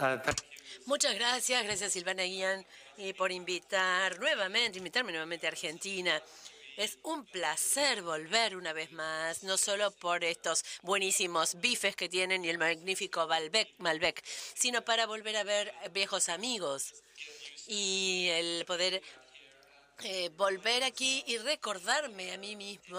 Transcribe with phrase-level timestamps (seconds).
[0.00, 0.18] Uh,
[0.86, 2.64] Muchas gracias, gracias Silvana Ian
[2.96, 6.22] y por invitar nuevamente, invitarme nuevamente a Argentina.
[6.78, 12.46] Es un placer volver una vez más, no solo por estos buenísimos bifes que tienen
[12.46, 16.94] y el magnífico Malbec, Malbec sino para volver a ver viejos amigos
[17.66, 19.02] y el poder
[20.04, 22.98] eh, volver aquí y recordarme a mí mismo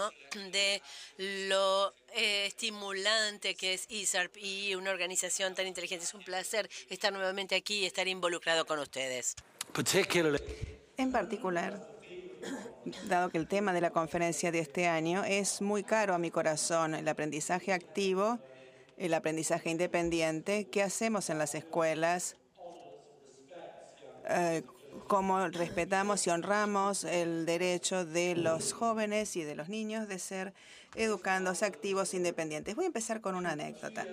[0.52, 0.82] de
[1.18, 6.06] lo eh, estimulante que es ISARP y una organización tan inteligente.
[6.06, 9.36] Es un placer estar nuevamente aquí y estar involucrado con ustedes.
[9.74, 10.40] particularly
[10.98, 11.88] En particular,
[13.06, 16.32] dado que el tema de la conferencia de este año es muy caro a mi
[16.32, 18.40] corazón, el aprendizaje activo,
[18.98, 22.36] el aprendizaje independiente, ¿qué hacemos en las escuelas?
[24.30, 24.64] Eh,
[25.08, 30.54] cómo respetamos y honramos el derecho de los jóvenes y de los niños de ser
[30.96, 32.76] educandos, activos, independientes.
[32.76, 34.06] Voy a empezar con una anécdota.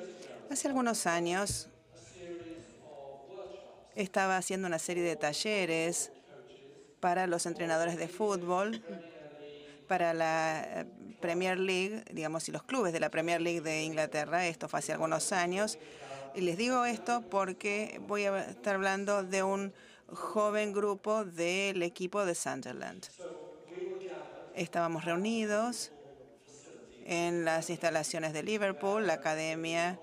[0.51, 1.69] Hace algunos años
[3.95, 6.11] estaba haciendo una serie de talleres
[7.01, 8.83] para los entrenadores de fútbol,
[9.89, 10.87] para la eh,
[11.21, 14.47] Premier League, digamos, y los clubes de la Premier League de Inglaterra.
[14.47, 15.79] Esto fue hace algunos años.
[16.35, 19.73] Y les digo esto porque voy a estar hablando de un
[20.13, 23.07] joven grupo del equipo de Sunderland.
[24.55, 25.91] Estábamos reunidos
[27.05, 29.99] en las instalaciones de Liverpool, la academia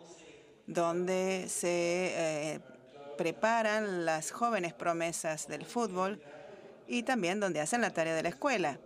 [0.67, 2.13] donde se
[2.53, 2.59] eh,
[3.17, 6.21] preparan las jóvenes promesas del fútbol
[6.87, 8.79] y también donde hacen la tarea de la escuela,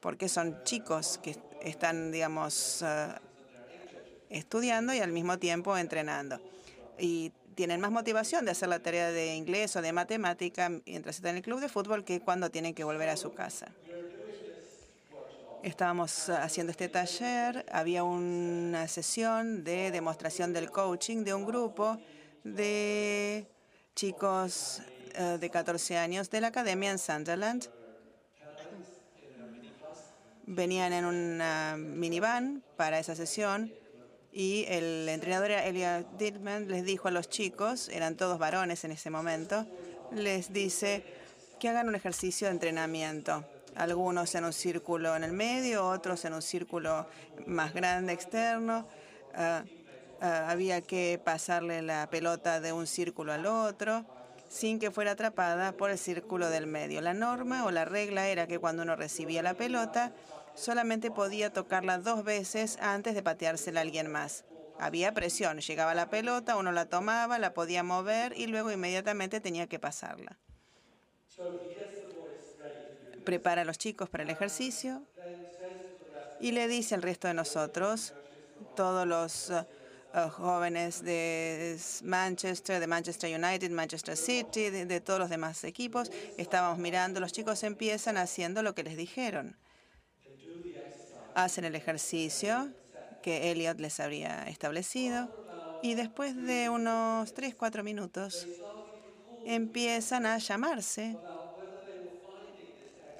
[0.00, 3.08] porque son chicos que están, digamos, eh,
[4.30, 6.40] estudiando y al mismo tiempo entrenando.
[6.98, 11.30] Y tienen más motivación de hacer la tarea de inglés o de matemática mientras están
[11.30, 13.66] en el club de fútbol que cuando tienen que volver a su casa.
[15.64, 21.98] Estábamos haciendo este taller, había una sesión de demostración del coaching de un grupo
[22.44, 23.48] de
[23.96, 24.80] chicos
[25.14, 27.68] eh, de 14 años de la academia en Sunderland.
[30.46, 33.72] Venían en una minivan para esa sesión
[34.38, 39.10] y el entrenador Elia Dittman les dijo a los chicos, eran todos varones en ese
[39.10, 39.66] momento,
[40.12, 41.02] les dice
[41.58, 43.44] que hagan un ejercicio de entrenamiento.
[43.74, 47.08] Algunos en un círculo en el medio, otros en un círculo
[47.46, 48.86] más grande externo.
[49.34, 49.64] Ah,
[50.20, 54.06] ah, había que pasarle la pelota de un círculo al otro
[54.48, 57.00] sin que fuera atrapada por el círculo del medio.
[57.00, 60.12] La norma o la regla era que cuando uno recibía la pelota,
[60.58, 64.44] solamente podía tocarla dos veces antes de pateársela a alguien más.
[64.78, 69.66] Había presión, llegaba la pelota, uno la tomaba, la podía mover y luego inmediatamente tenía
[69.66, 70.36] que pasarla.
[73.24, 75.02] Prepara a los chicos para el ejercicio
[76.40, 78.14] y le dice al resto de nosotros,
[78.74, 79.64] todos los uh,
[80.16, 86.10] uh, jóvenes de Manchester, de Manchester United, Manchester City, de, de todos los demás equipos,
[86.36, 89.56] estábamos mirando, los chicos empiezan haciendo lo que les dijeron
[91.44, 92.68] hacen el ejercicio
[93.22, 95.28] que Elliot les habría establecido
[95.82, 98.46] y después de unos 3, 4 minutos
[99.46, 101.16] empiezan a llamarse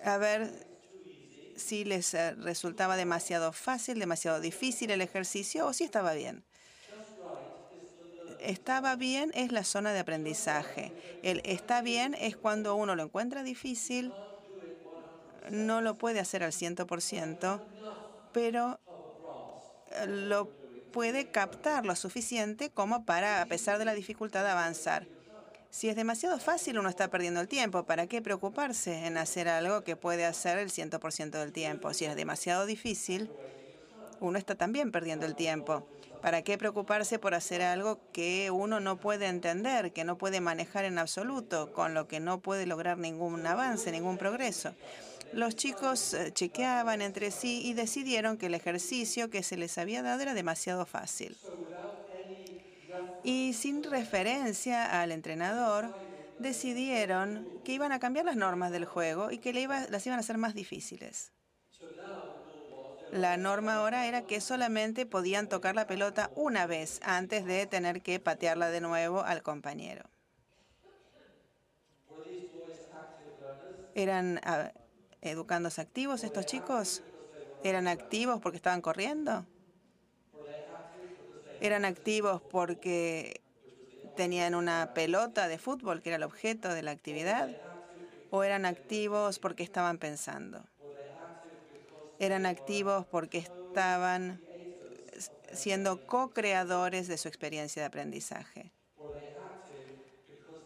[0.05, 0.51] a ver
[1.57, 6.45] si les eh, resultaba demasiado fácil, demasiado difícil el ejercicio o si estaba bien.
[8.41, 10.93] Estaba bien es la zona de aprendizaje.
[11.23, 14.13] El está bien es cuando uno lo encuentra difícil,
[15.51, 17.61] no lo puede hacer al 100%,
[18.33, 18.81] pero
[19.91, 20.51] eh, lo
[20.93, 25.07] puede captar lo suficiente como para, a pesar de la dificultad, avanzar.
[25.71, 27.85] Si es demasiado fácil, uno está perdiendo el tiempo.
[27.85, 31.93] ¿Para qué preocuparse en hacer algo que puede hacer el 100% del tiempo?
[31.93, 33.31] Si es demasiado difícil,
[34.21, 35.87] uno está también perdiendo el tiempo.
[36.21, 40.85] ¿Para qué preocuparse por hacer algo que uno no puede entender, que no puede manejar
[40.85, 44.75] en absoluto, con lo que no puede lograr ningún avance, ningún progreso?
[45.31, 50.03] Los chicos eh, chequeaban entre sí y decidieron que el ejercicio que se les había
[50.03, 51.41] dado era demasiado fácil.
[53.23, 55.95] Y sin referencia al entrenador,
[56.39, 60.39] decidieron que iban a cambiar las normas del juego y que las iban a hacer
[60.39, 61.33] más difíciles.
[63.11, 68.03] La norma ahora era que solamente podían tocar la pelota una vez antes de tener
[68.03, 70.09] que patearla de nuevo al compañero.
[73.95, 74.41] Eran
[75.23, 77.05] educandos activos estos chicos?
[77.63, 79.47] ¿Eran activos porque estaban corriendo?
[81.61, 83.43] ¿Eran activos porque
[84.15, 87.57] tenían una pelota de fútbol que era el objeto de la actividad?
[88.31, 90.65] ¿O eran activos porque estaban pensando?
[92.19, 94.43] ¿Eran activos porque estaban
[95.53, 98.73] siendo co-creadores de su experiencia de aprendizaje.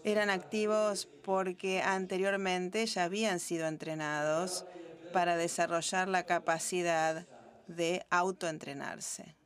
[0.05, 4.65] Eran activos porque anteriormente ya habían sido entrenados
[5.11, 7.27] para desarrollar la capacidad
[7.67, 9.37] de autoentrenarse.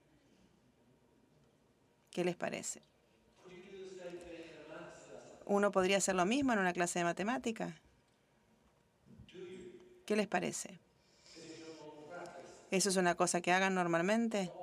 [2.10, 2.82] ¿Qué les parece?
[5.46, 7.80] ¿Uno podría hacer lo mismo en una clase de matemática?
[10.04, 10.80] ¿Qué les parece?
[12.70, 14.54] ¿Eso es una cosa que hagan normalmente?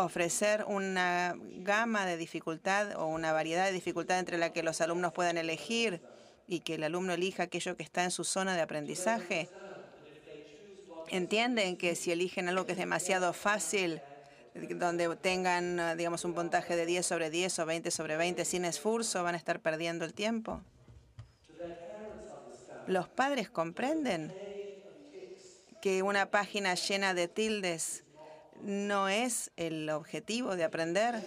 [0.00, 5.12] Ofrecer una gama de dificultad o una variedad de dificultad entre la que los alumnos
[5.12, 6.00] puedan elegir
[6.46, 9.48] y que el alumno elija aquello que está en su zona de aprendizaje.
[11.08, 14.00] Entienden que si eligen algo que es demasiado fácil,
[14.54, 19.24] donde tengan, digamos, un puntaje de 10 sobre 10 o 20 sobre 20 sin esfuerzo,
[19.24, 20.60] van a estar perdiendo el tiempo.
[22.86, 24.32] Los padres comprenden
[25.82, 28.04] que una página llena de tildes
[28.62, 31.22] no es el objetivo de aprender,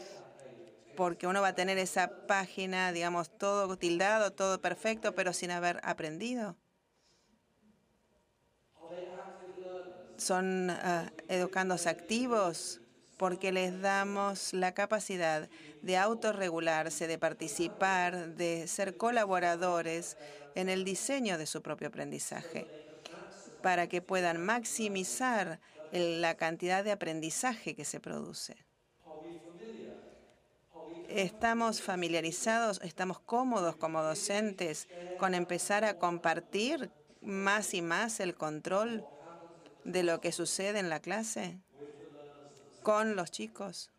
[0.95, 5.79] porque uno va a tener esa página, digamos, todo tildado, todo perfecto, pero sin haber
[5.83, 6.55] aprendido.
[10.17, 12.81] Son uh, educandos activos
[13.17, 15.47] porque les damos la capacidad
[15.81, 20.17] de autorregularse, de participar, de ser colaboradores
[20.55, 22.67] en el diseño de su propio aprendizaje,
[23.61, 25.59] para que puedan maximizar
[25.91, 28.55] la cantidad de aprendizaje que se produce.
[31.09, 34.87] Estamos familiarizados, estamos cómodos como docentes
[35.19, 36.89] con empezar a compartir
[37.21, 39.05] más y más el control
[39.83, 41.59] de lo que sucede en la clase
[42.81, 43.91] con los chicos.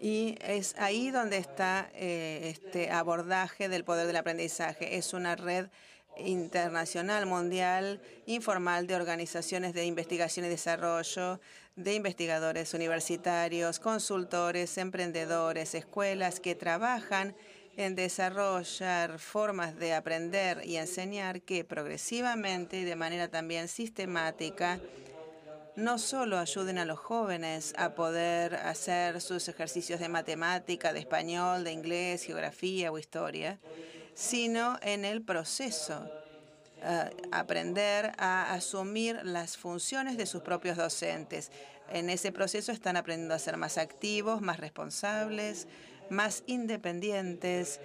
[0.00, 4.96] Y es ahí donde está eh, este abordaje del poder del aprendizaje.
[4.96, 5.68] Es una red
[6.18, 11.40] internacional, mundial, informal de organizaciones de investigación y desarrollo,
[11.76, 17.36] de investigadores universitarios, consultores, emprendedores, escuelas que trabajan
[17.76, 24.80] en desarrollar formas de aprender y enseñar que progresivamente y de manera también sistemática
[25.76, 31.62] no solo ayuden a los jóvenes a poder hacer sus ejercicios de matemática, de español,
[31.62, 33.60] de inglés, geografía o historia,
[34.18, 36.10] sino en el proceso
[36.82, 41.52] uh, aprender a asumir las funciones de sus propios docentes.
[41.88, 45.68] En ese proceso están aprendiendo a ser más activos, más responsables,
[46.10, 47.78] más independientes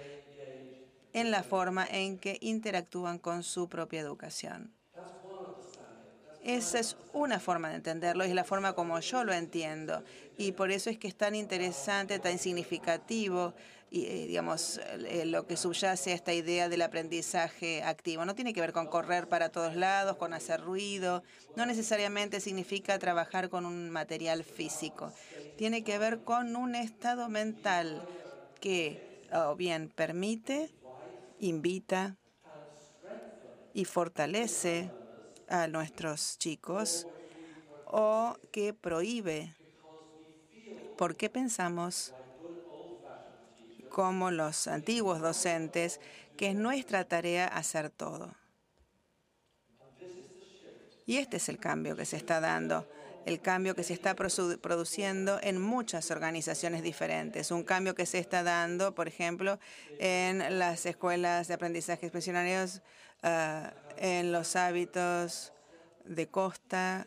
[1.12, 4.74] en la forma en que interactúan con su propia educación.
[6.42, 10.02] Esa es una forma de entenderlo y es la forma como yo lo entiendo.
[10.36, 13.54] Y por eso es que es tan interesante, tan significativo,
[13.94, 18.24] y, eh, digamos, eh, lo que subyace a esta idea del aprendizaje activo.
[18.24, 21.22] No tiene que ver con correr para todos lados, con hacer ruido.
[21.54, 25.12] No necesariamente significa trabajar con un material físico
[25.56, 28.08] tiene que ver con un estado mental
[28.60, 29.00] que
[29.32, 30.70] o bien permite,
[31.38, 32.16] invita
[33.72, 34.92] y fortalece
[35.48, 37.06] a nuestros chicos
[37.84, 39.54] o que prohíbe.
[40.96, 42.14] ¿Por qué pensamos,
[43.94, 46.00] como los antiguos docentes,
[46.36, 48.34] que es nuestra tarea hacer todo?
[51.06, 52.88] Y este es el cambio que se está dando
[53.24, 57.50] el cambio que se está produciendo en muchas organizaciones diferentes.
[57.50, 59.58] Un cambio que se está dando, por ejemplo,
[59.98, 62.82] en las escuelas de aprendizaje expresionarios,
[63.22, 65.54] ah, en los hábitos
[66.04, 67.06] de costa,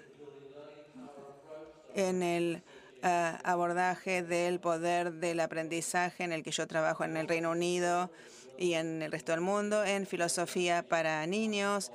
[1.93, 2.63] en el
[3.03, 8.11] ah, abordaje del poder del aprendizaje en el que yo trabajo en el Reino Unido
[8.57, 11.91] y en el resto del mundo, en filosofía para niños,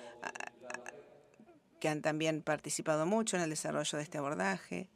[1.81, 4.89] que han también participado mucho en el desarrollo de este abordaje.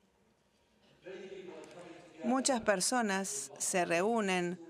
[2.22, 4.60] Muchas personas se reúnen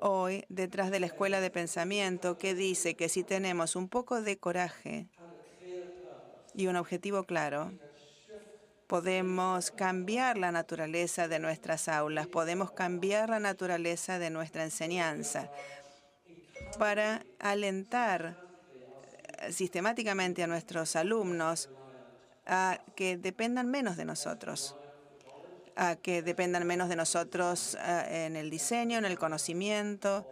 [0.00, 4.36] hoy detrás de la escuela de pensamiento que dice que si tenemos un poco de
[4.36, 5.08] coraje
[6.54, 7.72] y un objetivo claro,
[8.86, 15.50] podemos cambiar la naturaleza de nuestras aulas, podemos cambiar la naturaleza de nuestra enseñanza
[16.78, 18.36] para alentar
[19.50, 21.70] sistemáticamente a nuestros alumnos
[22.46, 24.76] a que dependan menos de nosotros,
[25.76, 30.26] a que dependan menos de nosotros eh, en el diseño, en el conocimiento,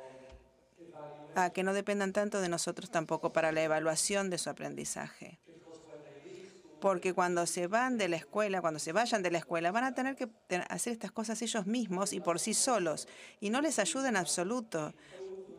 [1.35, 5.39] a que no dependan tanto de nosotros tampoco para la evaluación de su aprendizaje.
[6.83, 9.95] Porque cuando se van de la escuela, cuando se vayan de la escuela, van a
[9.95, 10.29] tener que
[10.69, 13.07] hacer estas cosas ellos mismos y por sí solos.
[13.41, 14.93] Y no les ayuda en absoluto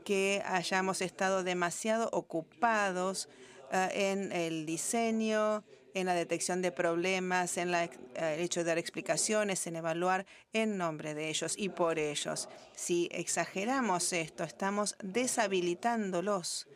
[0.04, 3.30] que hayamos estado demasiado ocupados
[3.72, 5.64] eh, en el diseño
[5.94, 10.26] en la detección de problemas, en la, eh, el hecho de dar explicaciones, en evaluar
[10.52, 12.50] en nombre de ellos y por ellos.
[12.76, 16.68] Si exageramos esto, estamos deshabilitándolos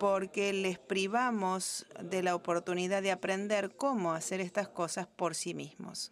[0.00, 6.10] porque les privamos de la oportunidad de aprender cómo hacer estas cosas por sí mismos.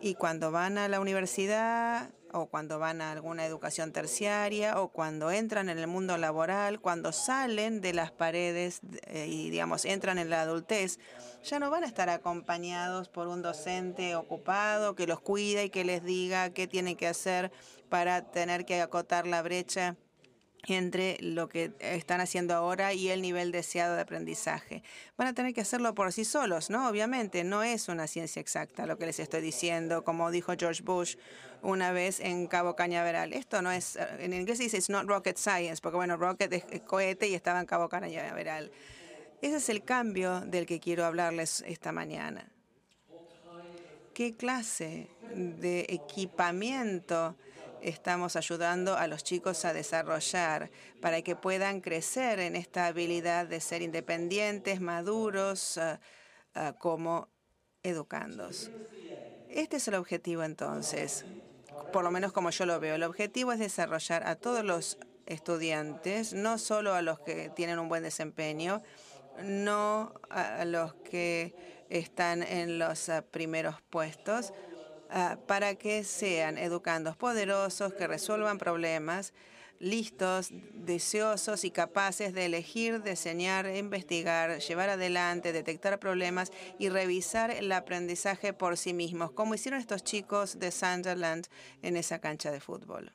[0.00, 5.30] Y cuando van a la universidad o cuando van a alguna educación terciaria o cuando
[5.30, 10.28] entran en el mundo laboral, cuando salen de las paredes eh, y, digamos, entran en
[10.28, 10.98] la adultez,
[11.44, 15.84] ya no van a estar acompañados por un docente ocupado que los cuida y que
[15.84, 17.52] les diga qué tienen que hacer
[17.88, 19.96] para tener que acotar la brecha
[20.74, 24.82] entre lo que están haciendo ahora y el nivel deseado de aprendizaje.
[25.16, 26.88] Van a tener que hacerlo por sí solos, ¿no?
[26.88, 31.16] Obviamente, no es una ciencia exacta lo que les estoy diciendo, como dijo George Bush
[31.62, 33.32] una vez en Cabo Cañaveral.
[33.32, 37.28] Esto no es, en inglés dice it's not rocket science, porque bueno, rocket es cohete
[37.28, 38.70] y estaba en Cabo Cañaveral.
[39.40, 42.50] Ese es el cambio del que quiero hablarles esta mañana.
[44.14, 47.36] ¿Qué clase de equipamiento
[47.82, 50.70] estamos ayudando a los chicos a desarrollar
[51.00, 56.00] para que puedan crecer en esta habilidad de ser independientes, maduros, ah,
[56.54, 57.28] ah, como
[57.82, 58.70] educandos.
[59.48, 61.24] Este es el objetivo entonces,
[61.92, 62.96] por lo menos como yo lo veo.
[62.96, 67.88] El objetivo es desarrollar a todos los estudiantes, no solo a los que tienen un
[67.88, 68.82] buen desempeño,
[69.42, 71.54] no a los que
[71.88, 74.52] están en los ah, primeros puestos,
[75.10, 79.32] Ah, para que sean educandos poderosos, que resuelvan problemas,
[79.80, 87.72] listos, deseosos y capaces de elegir, diseñar, investigar, llevar adelante, detectar problemas y revisar el
[87.72, 91.46] aprendizaje por sí mismos, como hicieron estos chicos de Sunderland
[91.80, 93.12] en esa cancha de fútbol.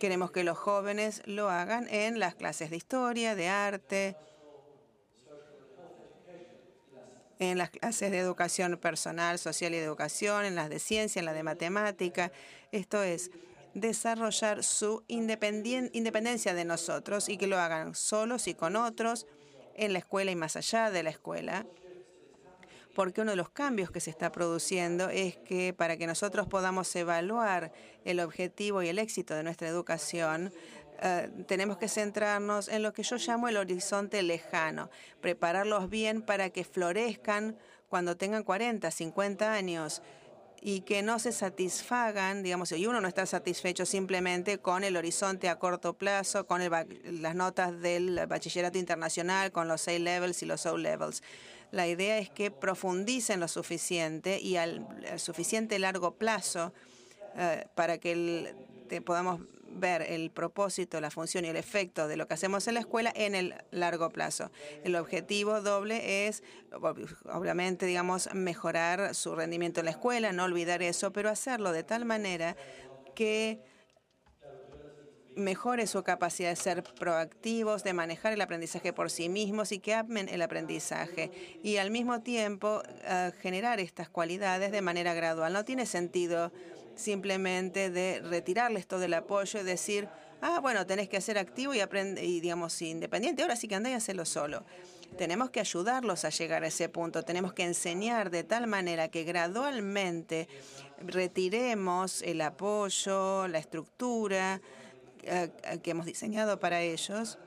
[0.00, 4.16] Queremos que los jóvenes lo hagan en las clases de historia, de arte,
[7.38, 11.34] en las clases de educación personal, social y educación, en las de ciencia, en las
[11.34, 12.32] de matemática.
[12.72, 13.30] Esto es
[13.74, 19.26] desarrollar su independencia de nosotros y que lo hagan solos y con otros
[19.76, 21.66] en la escuela y más allá de la escuela.
[22.94, 26.94] Porque uno de los cambios que se está produciendo es que para que nosotros podamos
[26.96, 27.72] evaluar
[28.04, 30.52] el objetivo y el éxito de nuestra educación,
[31.00, 34.90] eh, tenemos que centrarnos en lo que yo llamo el horizonte lejano,
[35.20, 37.56] prepararlos bien para que florezcan
[37.88, 40.02] cuando tengan 40, 50 años
[40.60, 45.48] y que no se satisfagan, digamos, y uno no está satisfecho simplemente con el horizonte
[45.48, 51.22] a corto plazo, con las notas del bachillerato internacional, con los A-levels y los O-levels.
[51.70, 54.84] La idea es que profundicen lo suficiente y al,
[55.16, 56.72] suficiente largo plazo
[57.36, 58.52] eh, para que
[59.04, 59.40] podamos
[59.70, 63.12] ver el propósito, la función y el efecto de lo que hacemos en la escuela
[63.14, 64.50] en el largo plazo.
[64.84, 66.42] El objetivo doble es,
[67.32, 72.04] obviamente, digamos, mejorar su rendimiento en la escuela, no olvidar eso, pero hacerlo de tal
[72.04, 72.56] manera
[73.14, 73.60] que
[75.38, 79.94] mejore su capacidad de ser proactivos, de manejar el aprendizaje por sí mismos y que
[79.94, 81.30] amen el aprendizaje.
[81.62, 85.52] Y al mismo tiempo eh, generar estas cualidades de manera gradual.
[85.52, 86.52] No tiene sentido
[86.98, 90.08] simplemente de retirarles todo el apoyo y decir,
[90.42, 93.90] ah, bueno, tenés que ser activo y, aprende, y digamos, independiente, ahora sí que andá
[93.90, 94.64] y hacelo solo.
[95.16, 99.24] Tenemos que ayudarlos a llegar a ese punto, tenemos que enseñar de tal manera que
[99.24, 100.48] gradualmente
[101.00, 104.60] retiremos el apoyo, la estructura
[105.22, 105.50] eh,
[105.82, 107.38] que hemos diseñado para ellos,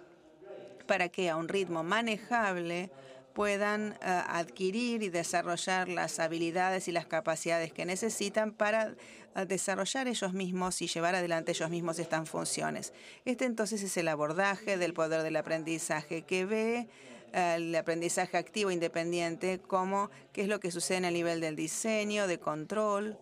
[0.88, 2.89] para que a un ritmo manejable
[3.34, 3.98] puedan eh,
[4.28, 8.96] adquirir y desarrollar las habilidades y las capacidades que necesitan para
[9.36, 12.94] eh, desarrollar ellos mismos y llevar adelante ellos mismos estas funciones.
[13.26, 16.88] Este entonces es el abordaje del poder del aprendizaje que ve
[17.34, 22.28] eh, el aprendizaje activo independiente como qué es lo que sucede el nivel del diseño,
[22.28, 23.18] de control,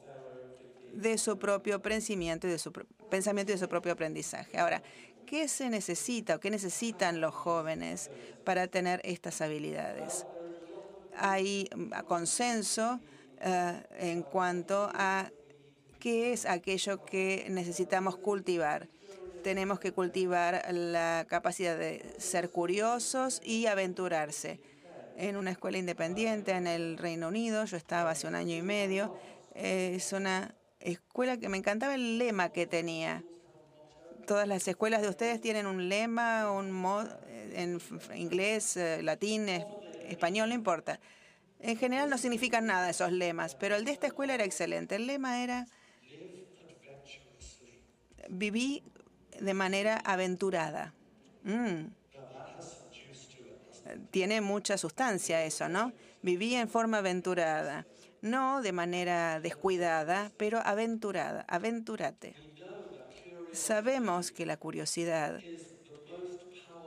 [0.94, 4.58] de su propio pensamiento y de su pensamiento y de su propio aprendizaje.
[4.58, 4.82] Ahora,
[5.30, 8.10] ¿Qué se necesita o qué necesitan los jóvenes
[8.44, 10.26] para tener estas habilidades?
[11.16, 13.00] Hay mm, consenso
[13.40, 15.30] eh, en cuanto a
[16.00, 18.88] qué es aquello que necesitamos cultivar.
[19.44, 24.60] Tenemos que cultivar la capacidad de ser curiosos y aventurarse.
[25.16, 29.16] En una escuela independiente en el Reino Unido, yo estaba hace un año y medio,
[29.54, 33.24] es una escuela que me encantaba el lema que tenía
[34.30, 36.70] todas las escuelas de ustedes tienen un lema, un
[37.56, 37.82] en
[38.16, 39.50] inglés, eh, latín,
[40.08, 41.00] español, no importa.
[41.60, 44.98] En general no significan nada esos lemas, pero el de esta escuela era excelente.
[44.98, 45.66] El lema era
[48.30, 48.84] viví
[49.40, 50.94] de manera aventurada.
[51.44, 51.88] Mm.
[54.12, 55.92] tiene mucha sustancia eso, ¿no?
[56.22, 57.88] Viví en forma aventurada,
[58.22, 62.36] no de manera descuidada, pero aventurada, aventúrate.
[63.52, 65.44] Sabemos que la curiosidad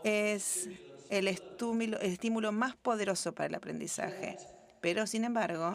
[0.02, 0.70] es
[1.08, 4.40] el estímulo, más poderoso para el aprendizaje,
[4.80, 5.74] pero sin embargo,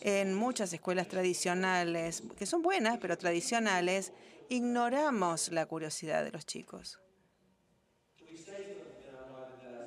[0.00, 4.12] en muchas escuelas tradicionales, que son buenas, pero tradicionales,
[4.48, 7.00] ignoramos la curiosidad de los chicos.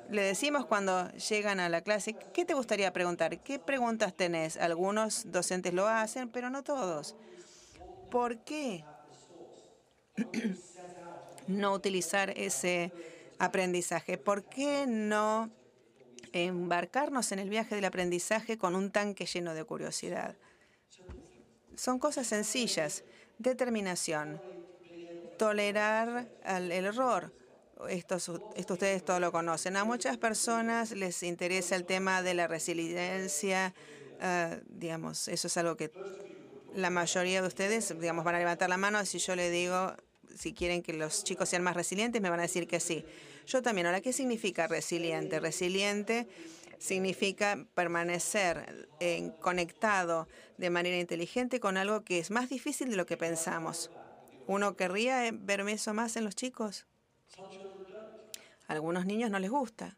[0.08, 3.42] Le decimos cuando llegan a la clase, ¿qué te gustaría preguntar?
[3.42, 4.56] ¿Qué preguntas tenés?
[4.56, 7.16] Algunos docentes lo hacen, pero no todos.
[8.10, 8.86] ¿Por qué
[11.46, 12.92] no utilizar ese
[13.38, 14.18] aprendizaje?
[14.18, 15.50] ¿Por qué no
[16.32, 20.36] embarcarnos en el viaje del aprendizaje con un tanque lleno de curiosidad?
[21.76, 23.04] Son cosas sencillas.
[23.38, 24.40] Determinación.
[25.38, 27.32] Tolerar el error
[27.88, 29.76] esto, ustedes todos lo conocen.
[29.76, 33.74] A muchas personas les interesa el tema de la resiliencia.
[34.20, 35.90] Uh, digamos, eso es algo que
[36.74, 39.94] la mayoría de ustedes, digamos, van a levantar la mano si yo le digo
[40.36, 43.04] si quieren que los chicos sean más resilientes, me van a decir que sí.
[43.46, 43.86] Yo también.
[43.86, 45.40] Ahora, ¿qué significa resiliente?
[45.40, 46.26] Resiliente
[46.78, 50.28] significa permanecer en, conectado
[50.58, 53.90] de manera inteligente con algo que es más difícil de lo que pensamos.
[54.46, 56.86] ¿Uno querría verme eso más en los chicos?
[58.66, 59.96] algunos niños no les gusta.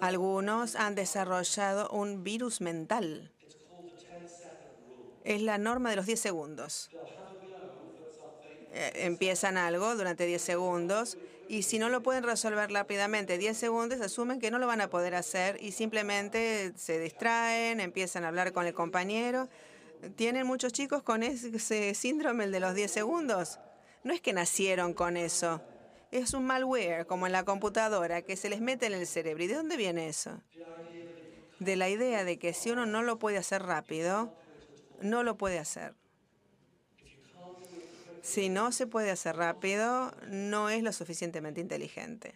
[0.00, 3.32] Algunos han desarrollado un virus mental.
[5.28, 6.88] Es la norma de los 10 segundos.
[8.72, 11.18] Eh, empiezan algo durante 10 segundos
[11.48, 14.88] y si no lo pueden resolver rápidamente 10 segundos, asumen que no lo van a
[14.88, 19.50] poder hacer y simplemente se distraen, empiezan a hablar con el compañero.
[20.16, 23.58] ¿Tienen muchos chicos con ese síndrome de los 10 segundos?
[24.04, 25.60] No es que nacieron con eso
[26.10, 29.44] es un malware, como en la computadora, que se les mete en el cerebro.
[29.44, 30.40] ¿Y de dónde viene eso?
[31.58, 34.32] De la idea de que si uno no lo puede hacer rápido,
[35.00, 35.94] no lo puede hacer.
[38.22, 42.34] Si no se puede hacer rápido, no es lo suficientemente inteligente.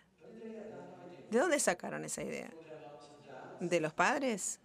[1.31, 2.51] ¿De dónde sacaron esa idea?
[3.61, 4.61] ¿De los padres?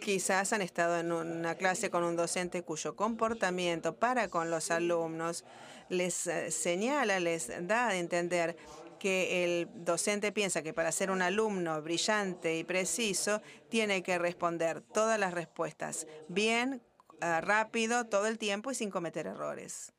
[0.00, 5.44] Quizás han estado en una clase con un docente cuyo comportamiento para con los alumnos
[5.88, 8.56] les eh, señala, les da a entender
[9.02, 14.80] que el docente piensa que para ser un alumno brillante y preciso tiene que responder
[14.80, 16.80] todas las respuestas bien,
[17.20, 19.92] eh, rápido, todo el tiempo y sin cometer errores.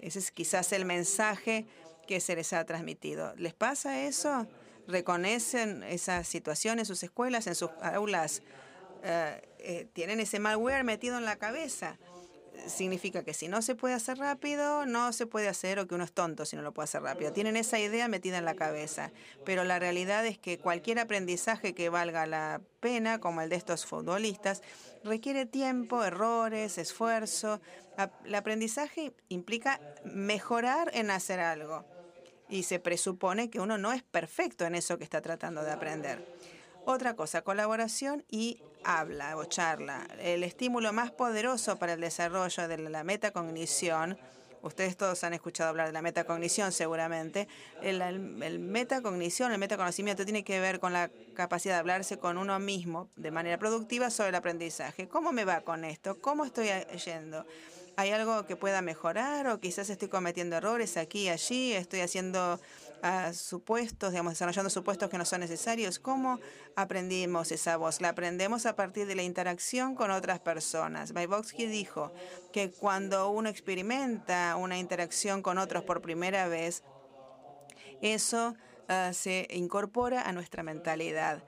[0.00, 1.64] Ese es quizás el mensaje
[2.06, 3.34] que se les ha transmitido.
[3.36, 4.46] ¿Les pasa eso?
[4.86, 8.42] ¿Reconocen esa situación en sus escuelas, en sus aulas?
[9.02, 11.96] Eh, ¿Tienen ese malware metido en la cabeza?
[12.68, 16.04] Significa que si no se puede hacer rápido, no se puede hacer o que uno
[16.04, 17.32] es tonto si no lo puede hacer rápido.
[17.32, 19.12] Tienen esa idea metida en la cabeza,
[19.44, 23.86] pero la realidad es que cualquier aprendizaje que valga la pena, como el de estos
[23.86, 24.62] futbolistas,
[25.02, 27.60] requiere tiempo, errores, esfuerzo.
[28.24, 31.84] El aprendizaje implica mejorar en hacer algo
[32.48, 36.33] y se presupone que uno no es perfecto en eso que está tratando de aprender.
[36.86, 40.06] Otra cosa, colaboración y habla o charla.
[40.20, 44.18] El estímulo más poderoso para el desarrollo de la metacognición,
[44.60, 47.48] ustedes todos han escuchado hablar de la metacognición seguramente,
[47.80, 52.58] el, el, metacognición, el metaconocimiento tiene que ver con la capacidad de hablarse con uno
[52.58, 55.08] mismo de manera productiva sobre el aprendizaje.
[55.08, 56.20] ¿Cómo me va con esto?
[56.20, 56.68] ¿Cómo estoy
[57.02, 57.46] yendo?
[57.96, 61.72] ¿Hay algo que pueda mejorar o quizás estoy cometiendo errores aquí allí?
[61.72, 62.60] ¿Estoy haciendo
[63.32, 65.98] supuestos, digamos, desarrollando supuestos que no son necesarios.
[65.98, 66.40] ¿Cómo
[66.74, 68.00] aprendimos esa voz?
[68.00, 71.12] La aprendemos a partir de la interacción con otras personas.
[71.12, 72.12] Vygotsky dijo
[72.52, 76.82] que cuando uno experimenta una interacción con otros por primera vez,
[78.00, 78.54] eso
[78.88, 81.42] ah, se incorpora a nuestra mentalidad.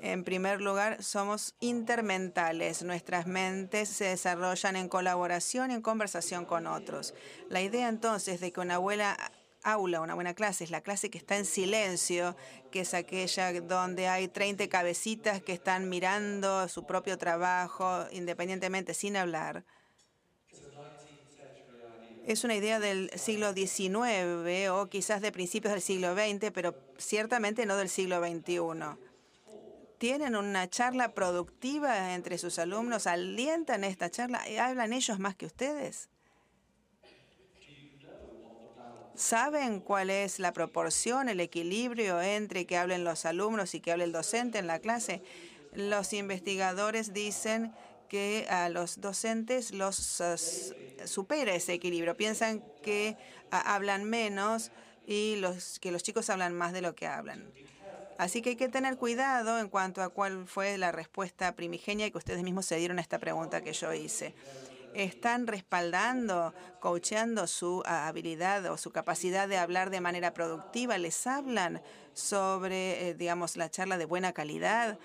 [0.00, 2.84] En primer lugar, somos intermentales.
[2.84, 7.14] Nuestras mentes se desarrollan en colaboración y en conversación con otros.
[7.48, 9.16] La idea entonces de que una abuela
[9.62, 12.36] aula, una buena clase, es la clase que está en silencio,
[12.70, 19.16] que es aquella donde hay 30 cabecitas que están mirando su propio trabajo independientemente, sin
[19.16, 19.64] hablar.
[22.26, 27.64] Es una idea del siglo XIX o quizás de principios del siglo XX, pero ciertamente
[27.64, 28.58] no del siglo XXI.
[29.96, 33.06] ¿Tienen una charla productiva entre sus alumnos?
[33.06, 34.44] ¿Alientan esta charla?
[34.60, 36.10] ¿Hablan ellos más que ustedes?
[39.18, 44.04] ¿Saben cuál es la proporción, el equilibrio entre que hablen los alumnos y que hable
[44.04, 45.22] el docente en la clase?
[45.74, 47.74] Los investigadores dicen
[48.08, 50.22] que a los docentes los
[51.04, 52.16] supera ese equilibrio.
[52.16, 53.16] Piensan que
[53.50, 54.70] hablan menos
[55.04, 57.50] y los, que los chicos hablan más de lo que hablan.
[58.18, 62.18] Así que hay que tener cuidado en cuanto a cuál fue la respuesta primigenia que
[62.18, 64.36] ustedes mismos se dieron a esta pregunta que yo hice.
[64.94, 70.98] ¿Están respaldando, coacheando su ah, habilidad o su capacidad de hablar de manera productiva?
[70.98, 71.82] ¿Les hablan
[72.14, 74.98] sobre, eh, digamos, la charla de buena calidad?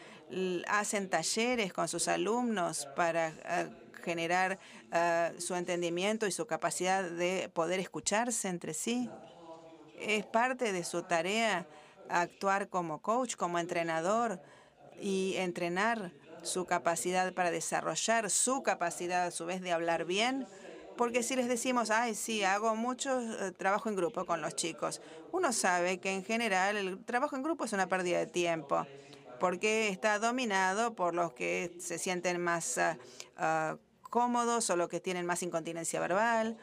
[0.68, 3.66] ¿Hacen talleres con sus alumnos para ah,
[4.04, 4.58] generar
[4.92, 9.10] ah, su entendimiento y su capacidad de poder escucharse entre sí?
[10.00, 11.68] Es parte de su tarea
[12.10, 14.42] actuar como coach, como entrenador
[15.00, 16.12] y entrenar
[16.44, 20.46] su capacidad para desarrollar su capacidad a su vez de hablar bien.
[20.98, 25.02] Porque si les decimos, ay, sí, hago mucho eh, trabajo en grupo con los chicos,
[25.32, 28.86] uno sabe que en general el trabajo en grupo es una pérdida de tiempo,
[29.40, 32.98] porque está dominado por los que se sienten más ah,
[33.38, 36.58] ah, cómodos o los que tienen más incontinencia verbal.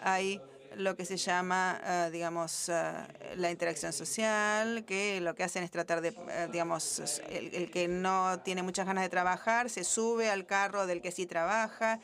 [0.00, 0.40] Hay
[0.76, 2.92] lo que se llama, eh, digamos, eh,
[3.36, 8.40] la interacción social, que lo que hacen es tratar de, eh, digamos, el, que no
[8.40, 12.00] tiene muchas ganas de trabajar se sube al carro del que sí trabaja.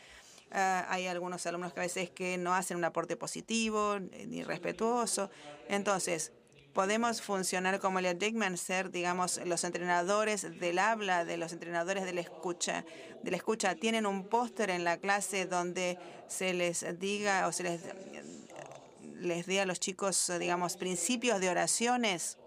[0.51, 5.31] hay algunos alumnos que a veces que no hacen un aporte positivo ni respetuoso.
[5.69, 6.33] Entonces,
[6.73, 12.13] podemos funcionar como Elliot Dickman, ser, digamos, los entrenadores del habla, de los entrenadores de
[12.13, 12.85] la escucha.
[13.23, 17.63] De la escucha tienen un póster en la clase donde se les diga o se
[17.63, 17.81] les
[19.23, 22.39] les dé a los chicos, digamos, principios de oraciones.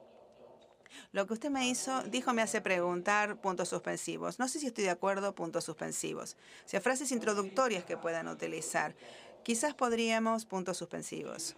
[1.11, 4.39] Lo que usted me hizo, dijo, me hace preguntar puntos suspensivos.
[4.39, 6.35] No sé si estoy de acuerdo, puntos suspensivos.
[6.65, 8.95] O sea, frases introductorias que puedan utilizar.
[9.43, 11.55] Quizás podríamos, puntos suspensivos.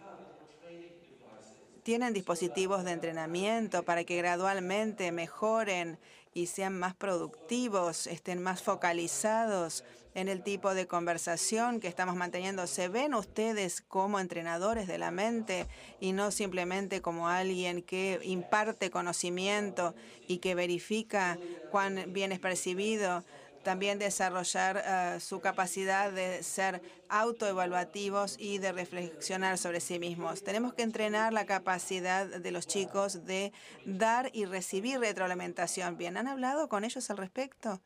[1.82, 5.98] Tienen dispositivos de entrenamiento para que gradualmente mejoren
[6.34, 9.84] y sean más productivos, estén más focalizados
[10.18, 12.66] en el tipo de conversación que estamos manteniendo.
[12.66, 15.66] ¿Se ven ustedes como entrenadores de la mente
[16.00, 19.94] y no simplemente como alguien que imparte conocimiento
[20.26, 21.38] y que verifica
[21.70, 23.24] cuán bien es percibido?
[23.62, 30.42] También desarrollar eh, su capacidad de ser autoevaluativos y de reflexionar sobre sí mismos.
[30.42, 33.52] Tenemos que entrenar la capacidad de los chicos de
[33.84, 35.96] dar y recibir retroalimentación.
[35.96, 37.80] Bien, ¿han hablado con ellos al respecto?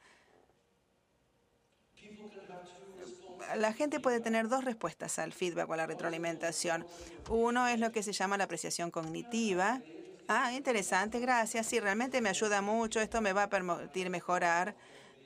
[3.56, 6.86] La gente puede tener dos respuestas al feedback o a la retroalimentación.
[7.28, 9.80] Uno es lo que se llama la apreciación cognitiva.
[10.28, 11.66] Ah, interesante, gracias.
[11.66, 13.00] Sí, realmente me ayuda mucho.
[13.00, 14.74] Esto me va a permitir mejorar.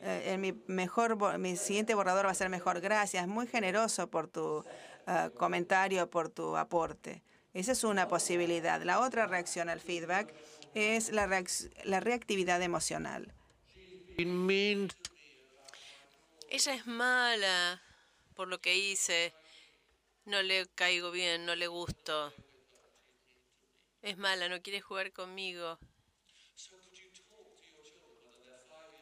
[0.03, 2.81] Eh, mi, mejor, mi siguiente borrador va a ser mejor.
[2.81, 4.65] Gracias, muy generoso por tu
[5.07, 7.23] eh, comentario, por tu aporte.
[7.55, 8.83] Esa es una posibilidad.
[8.83, 10.35] La otra reacción al feedback
[10.75, 11.27] es la,
[11.85, 13.33] la reactividad emocional.
[14.17, 14.89] Ella
[16.75, 17.83] es mala
[18.37, 19.35] por lo que hice.
[20.27, 22.33] No le caigo bien, no le gusto.
[24.03, 25.79] Es mala, no quiere jugar conmigo.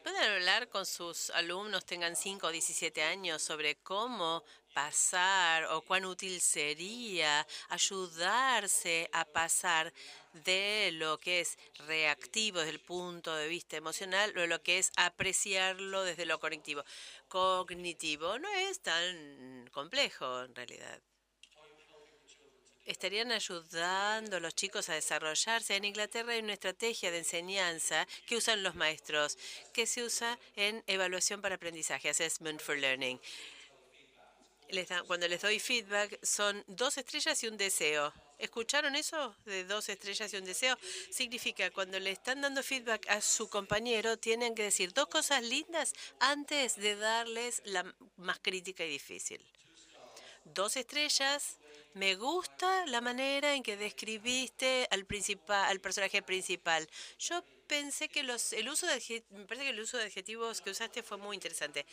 [0.03, 4.43] ¿Pueden hablar con sus alumnos, tengan 5 o 17 años, sobre cómo
[4.75, 9.93] pasar o cuán útil sería ayudarse a pasar
[10.33, 11.57] de lo que es
[11.87, 16.83] reactivo desde el punto de vista emocional o lo que es apreciarlo desde lo cognitivo?
[17.29, 20.99] Cognitivo no es tan complejo en realidad
[22.85, 25.75] estarían ayudando a los chicos a desarrollarse.
[25.75, 29.37] En Inglaterra hay una estrategia de enseñanza que usan los maestros,
[29.73, 33.19] que se usa en evaluación para aprendizaje, Assessment for Learning.
[35.07, 38.13] Cuando les doy feedback son dos estrellas y un deseo.
[38.37, 40.77] ¿Escucharon eso de dos estrellas y un deseo?
[41.09, 45.93] Significa cuando le están dando feedback a su compañero, tienen que decir dos cosas lindas
[46.19, 47.83] antes de darles la
[48.17, 49.41] más crítica y difícil.
[50.43, 51.57] Dos estrellas
[51.93, 55.07] me gusta la manera en que describiste al
[55.47, 56.87] al personaje principal.
[57.17, 60.71] Yo pensé que los, el uso de me parece que el uso de adjetivos que
[60.71, 61.85] usaste fue muy interesante.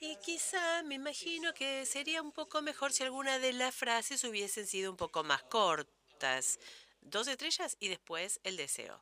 [0.00, 4.66] Y quizá me imagino que sería un poco mejor si alguna de las frases hubiesen
[4.66, 6.60] sido un poco más cortas.
[7.00, 9.00] Dos estrellas y después el deseo.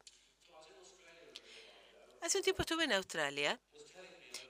[2.22, 3.60] Hace un tiempo estuve en Australia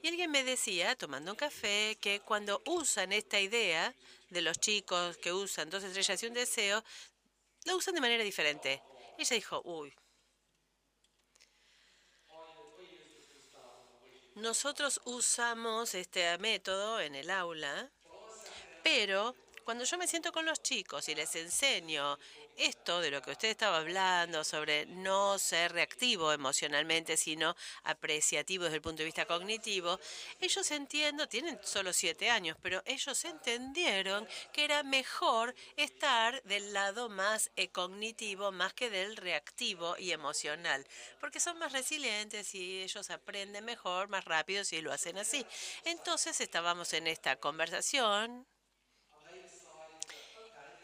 [0.02, 3.92] y alguien me decía, tomando un café, que cuando usan esta idea
[4.30, 6.84] de los chicos que usan dos estrellas y un deseo,
[7.64, 8.82] lo usan de manera diferente.
[9.18, 9.92] Ella dijo, uy,
[14.36, 17.90] nosotros usamos este método en el aula,
[18.82, 19.34] pero
[19.66, 22.16] Cuando yo me siento con los chicos y les enseño
[22.56, 28.76] esto de lo que usted estaba hablando, sobre no ser reactivo emocionalmente, sino apreciativo desde
[28.76, 29.98] el punto de vista cognitivo,
[30.40, 37.08] ellos entienden, tienen solo siete años, pero ellos entendieron que era mejor estar del lado
[37.08, 40.86] más eh, cognitivo más que del reactivo y emocional,
[41.20, 45.44] porque son más resilientes y ellos aprenden mejor, más rápido si lo hacen así.
[45.84, 48.46] Entonces estábamos en esta conversación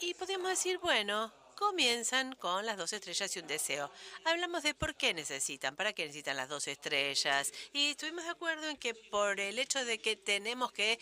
[0.01, 3.91] y podíamos decir, bueno, comienzan con las dos estrellas y un deseo.
[4.25, 7.53] Hablamos de por qué necesitan, para qué necesitan las dos estrellas.
[7.73, 10.99] Y estuvimos de acuerdo en que por el hecho de que tenemos que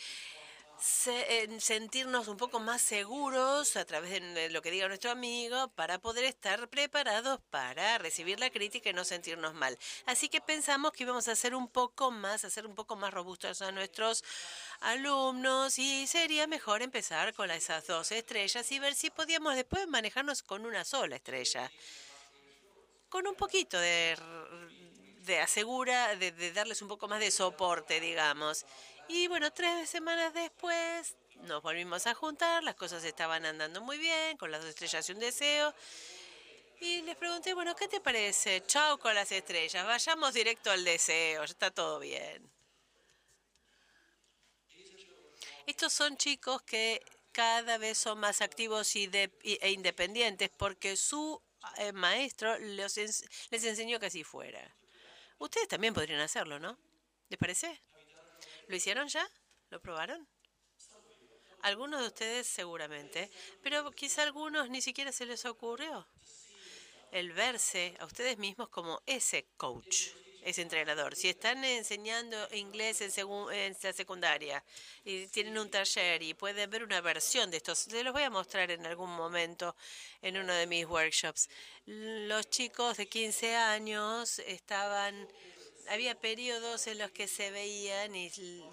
[0.81, 6.25] sentirnos un poco más seguros a través de lo que diga nuestro amigo para poder
[6.25, 9.79] estar preparados para recibir la crítica y no sentirnos mal.
[10.07, 13.63] Así que pensamos que íbamos a hacer un poco más, hacer un poco más robustos
[13.63, 14.25] a nuestros
[14.81, 20.43] alumnos y sería mejor empezar con esas dos estrellas y ver si podíamos después manejarnos
[20.43, 21.71] con una sola estrella.
[23.09, 24.17] Con un poquito de,
[25.25, 28.65] de asegura, de, de darles un poco más de soporte, digamos.
[29.13, 34.37] Y bueno, tres semanas después nos volvimos a juntar, las cosas estaban andando muy bien,
[34.37, 35.75] con las dos estrellas y un deseo.
[36.81, 38.63] Y les pregunté, bueno, ¿qué te parece?
[38.69, 42.49] Chao con las estrellas, vayamos directo al deseo, ya está todo bien.
[45.67, 51.43] Estos son chicos que cada vez son más activos y e independientes porque su
[51.79, 52.97] eh, maestro les
[53.51, 54.77] enseñó que así fuera.
[55.39, 56.79] Ustedes también podrían hacerlo, ¿no?
[57.29, 57.90] ¿Les parece?
[58.71, 59.29] ¿Lo hicieron ya?
[59.71, 60.29] ¿Lo probaron?
[61.63, 63.29] Algunos de ustedes seguramente,
[63.65, 66.07] pero quizá a algunos ni siquiera se les ocurrió
[67.11, 70.11] el verse a ustedes mismos como ese coach
[70.43, 71.17] ese entrenador.
[71.17, 73.11] Si están enseñando inglés en,
[73.53, 74.65] en la secundaria
[75.05, 78.31] y tienen un taller y pueden ver una versión de estos, se los voy a
[78.31, 79.75] mostrar en algún momento
[80.23, 81.51] en uno de mis workshops.
[81.87, 85.29] Los chicos de 15 años estaban
[85.89, 88.31] había periodos en los que se veían y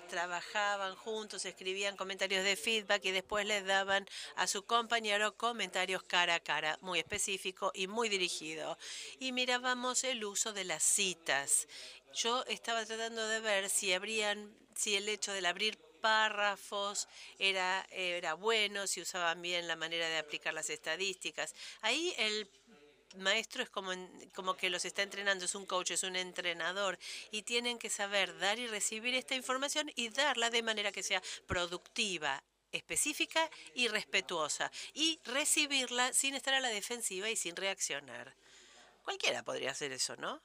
[0.09, 6.35] trabajaban juntos, escribían comentarios de feedback y después les daban a su compañero comentarios cara
[6.35, 8.77] a cara, muy específico y muy dirigido.
[9.19, 11.67] Y mirábamos el uso de las citas.
[12.13, 17.07] Yo estaba tratando de ver si habrían, si el hecho del abrir párrafos
[17.39, 21.53] era, era bueno, si usaban bien la manera de aplicar las estadísticas.
[21.81, 22.49] Ahí el
[23.17, 23.91] maestro es como,
[24.33, 26.97] como que los está entrenando, es un coach, es un entrenador
[27.31, 31.21] y tienen que saber dar y recibir esta información y darla de manera que sea
[31.45, 38.35] productiva, específica y respetuosa y recibirla sin estar a la defensiva y sin reaccionar.
[39.03, 40.41] Cualquiera podría hacer eso, ¿no?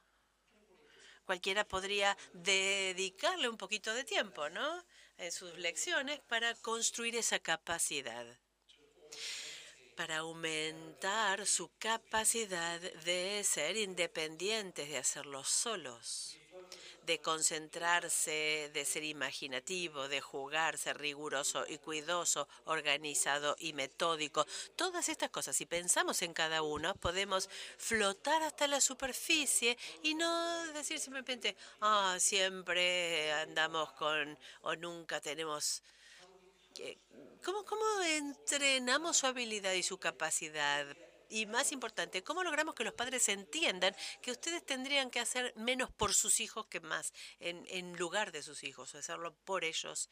[1.25, 4.85] Cualquiera podría dedicarle un poquito de tiempo, ¿no?
[5.17, 8.25] En sus lecciones para construir esa capacidad
[9.95, 16.37] para aumentar su capacidad de ser independientes, de hacerlo solos,
[17.05, 24.45] de concentrarse, de ser imaginativo, de jugar, ser riguroso y cuidoso, organizado y metódico.
[24.75, 30.65] Todas estas cosas, si pensamos en cada uno, podemos flotar hasta la superficie y no
[30.73, 35.83] decir simplemente, ah, siempre andamos con o nunca tenemos
[37.43, 40.85] ¿Cómo, ¿Cómo entrenamos su habilidad y su capacidad?
[41.29, 45.91] Y más importante, ¿cómo logramos que los padres entiendan que ustedes tendrían que hacer menos
[45.91, 50.09] por sus hijos que más en, en lugar de sus hijos, o hacerlo por ellos?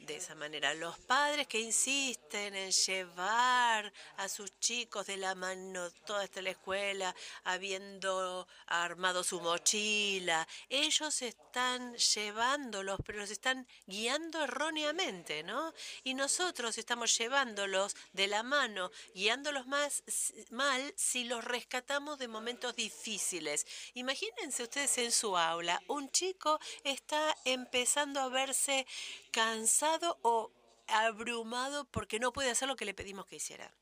[0.00, 0.74] De esa manera.
[0.74, 6.50] Los padres que insisten en llevar a sus chicos de la mano toda esta la
[6.50, 15.72] escuela, habiendo armado su mochila, ellos están llevándolos, pero los están guiando erróneamente, ¿no?
[16.04, 20.02] Y nosotros estamos llevándolos de la mano, guiándolos más
[20.50, 23.66] mal si los rescatamos de momentos difíciles.
[23.94, 28.86] Imagínense ustedes en su aula, un chico está empezando a verse
[29.30, 29.87] cansado
[30.22, 30.50] o
[30.86, 33.72] abrumado porque no puede hacer lo que le pedimos que hiciera.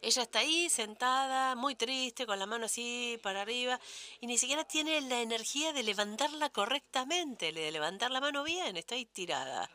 [0.00, 3.80] Ella está ahí sentada, muy triste, con la mano así para arriba,
[4.20, 8.94] y ni siquiera tiene la energía de levantarla correctamente, de levantar la mano bien, está
[8.94, 9.70] ahí tirada.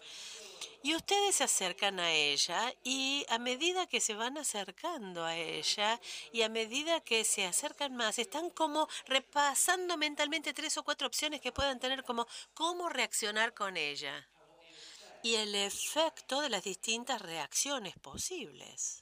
[0.81, 5.99] Y ustedes se acercan a ella y a medida que se van acercando a ella
[6.33, 11.39] y a medida que se acercan más, están como repasando mentalmente tres o cuatro opciones
[11.39, 14.27] que puedan tener como cómo reaccionar con ella
[15.23, 18.99] y el efecto de las distintas reacciones posibles.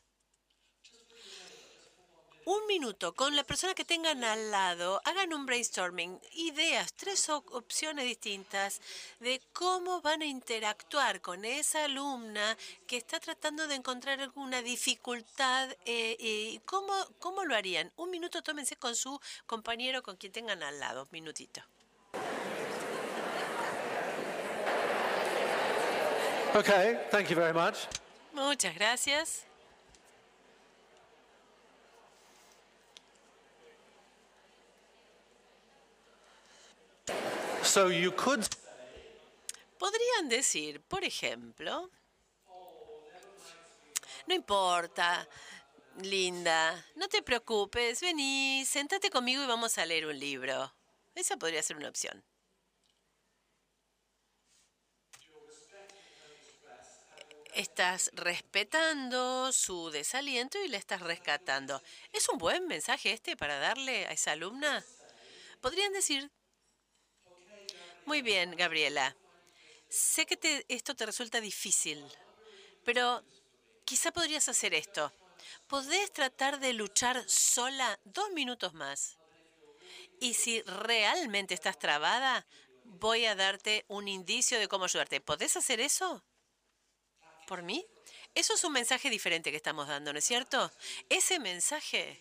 [2.44, 8.06] un minuto con la persona que tengan al lado, hagan un brainstorming, ideas, tres opciones
[8.06, 8.82] distintas
[9.20, 12.58] de cómo van a interactuar con esa alumna
[12.88, 17.92] que está tratando de encontrar alguna dificultad eh, y cómo, cómo lo harían.
[17.96, 21.08] Un minuto, tómense con su compañero, con quien tengan al lado.
[21.12, 21.62] Minutito.
[26.54, 27.88] Okay, thank you very much.
[28.34, 29.46] Muchas gracias.
[37.64, 38.48] So you could
[39.82, 41.90] Podrían decir, por ejemplo,
[44.28, 45.28] no importa,
[46.04, 50.72] linda, no te preocupes, vení, sentate conmigo y vamos a leer un libro.
[51.16, 52.24] Esa podría ser una opción.
[57.54, 61.82] Estás respetando su desaliento y le estás rescatando.
[62.14, 64.84] ¿Es un buen mensaje este para darle a esa alumna?
[65.60, 66.32] Podrían decir,
[68.06, 69.16] muy bien, Gabriela,
[69.90, 72.02] sé que esto te resulta difícil,
[72.86, 73.22] pero
[73.84, 75.12] quizá podrías hacer esto.
[75.68, 79.18] Podés tratar de luchar sola dos minutos más.
[80.22, 82.48] Y si realmente estás trabada,
[82.86, 85.20] voy a darte un indicio de cómo ayudarte.
[85.20, 86.24] ¿Podés hacer eso?
[87.52, 87.86] ¿Por mí?
[88.34, 90.72] Eso es un mensaje diferente que estamos dando, ¿no es cierto?
[91.10, 92.18] Ese mensaje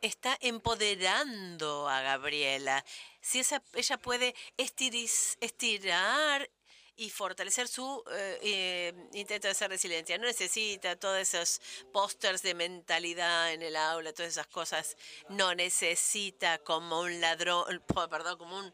[0.00, 2.84] está empoderando a Gabriela.
[3.20, 6.48] Si esa, ella puede estiris- estirar
[6.94, 10.16] y fortalecer su eh, eh, intento de ser resiliente.
[10.18, 11.60] No necesita todos esos
[11.92, 14.96] pósters de mentalidad en el aula, todas esas cosas.
[15.30, 18.72] No necesita como un ladrón, perdón, como un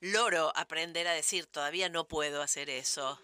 [0.00, 3.16] loro aprender a decir, todavía no puedo hacer eso.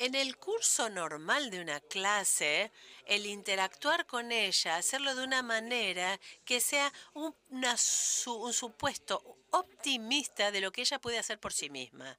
[0.00, 2.72] En el curso normal de una clase,
[3.04, 7.34] el interactuar con ella, hacerlo de una manera que sea un,
[7.76, 12.18] supuesto optimista de lo que ella puede hacer por sí misma.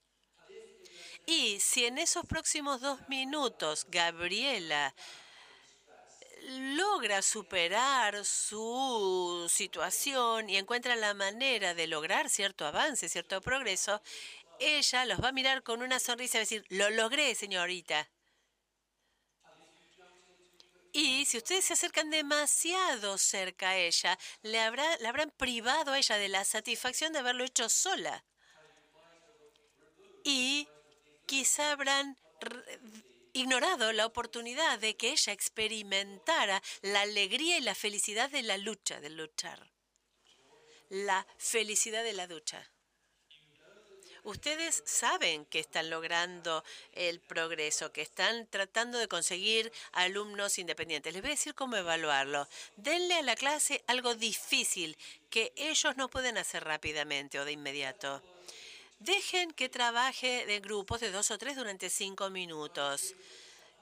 [1.26, 4.94] Y si en esos próximos dos minutos Gabriela
[6.76, 14.02] logra superar su situación y encuentra la manera de lograr cierto avance, cierto progreso,
[14.62, 18.10] ella los va a mirar con una sonrisa y va a decir, lo logré, señorita.
[20.94, 25.98] Y si ustedes se acercan demasiado cerca a ella, le, habrá, le habrán privado a
[25.98, 28.26] ella de la satisfacción de haberlo hecho sola.
[30.24, 30.68] Y
[31.26, 32.18] quizá habrán
[33.34, 39.00] ignorado la oportunidad de que ella experimentara la alegría y la felicidad de la lucha,
[39.00, 39.72] de luchar.
[40.90, 42.70] La felicidad de la lucha.
[44.24, 51.12] Ustedes saben que están logrando el progreso, que están tratando de conseguir alumnos independientes.
[51.14, 52.48] Les voy a decir cómo evaluarlo.
[52.76, 54.96] Denle a la clase algo difícil
[55.32, 58.22] que ellos no pueden hacer rápidamente o de inmediato.
[59.00, 63.16] Dejen que trabaje de grupos de dos o tres durante cinco minutos.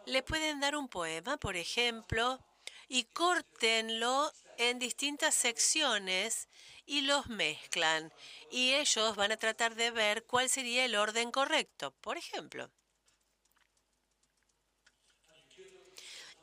[0.06, 2.40] Le pueden dar un poema, por ejemplo,
[2.88, 6.48] y córtenlo en distintas secciones
[6.90, 8.12] y los mezclan.
[8.50, 12.72] Y ellos van a tratar de ver cuál sería el orden correcto, por ejemplo.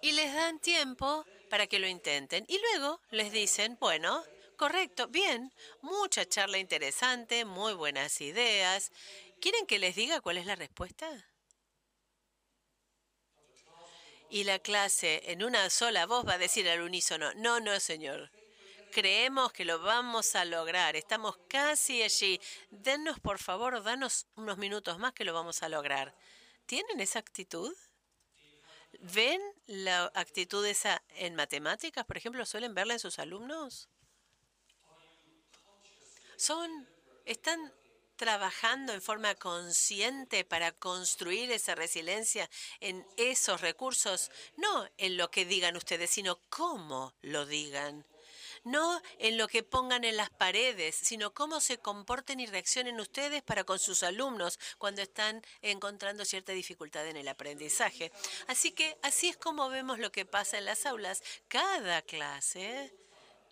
[0.01, 2.45] Y les dan tiempo para que lo intenten.
[2.47, 4.23] Y luego les dicen, bueno,
[4.57, 8.93] correcto, bien, mucha charla interesante, muy buenas ideas.
[9.41, 11.09] ¿Quieren que les diga cuál es la respuesta?
[14.31, 18.31] Y la clase en una sola voz va a decir al unísono, no, no, señor.
[18.97, 20.97] Creemos que lo vamos a lograr.
[20.97, 22.41] Estamos casi allí.
[22.71, 26.15] Dennos, por favor, danos unos minutos más que lo vamos a lograr.
[26.65, 27.77] ¿Tienen esa actitud?
[29.01, 32.47] ¿Ven la actitud esa en matemáticas, por ejemplo?
[32.47, 33.91] ¿Suelen verla en sus alumnos?
[36.39, 36.89] Son,
[37.27, 37.75] están
[38.17, 42.49] trabajando en forma consciente para construir esa resiliencia
[42.81, 48.07] en esos recursos, no en lo que digan ustedes, sino cómo lo digan.
[48.67, 53.45] No en lo que pongan en las paredes, sino cómo se comporten y reaccionen ustedes
[53.45, 58.11] para con sus alumnos cuando están encontrando cierta dificultad en el aprendizaje.
[58.49, 61.23] Así que así es como vemos lo que pasa en las aulas.
[61.47, 62.93] Cada clase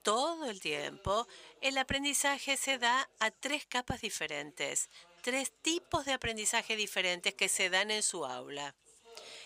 [0.03, 1.29] todo el tiempo,
[1.61, 4.91] el aprendizaje se da a tres capas diferentes,
[5.23, 8.75] tres tipos de aprendizaje diferentes que se dan en su aula.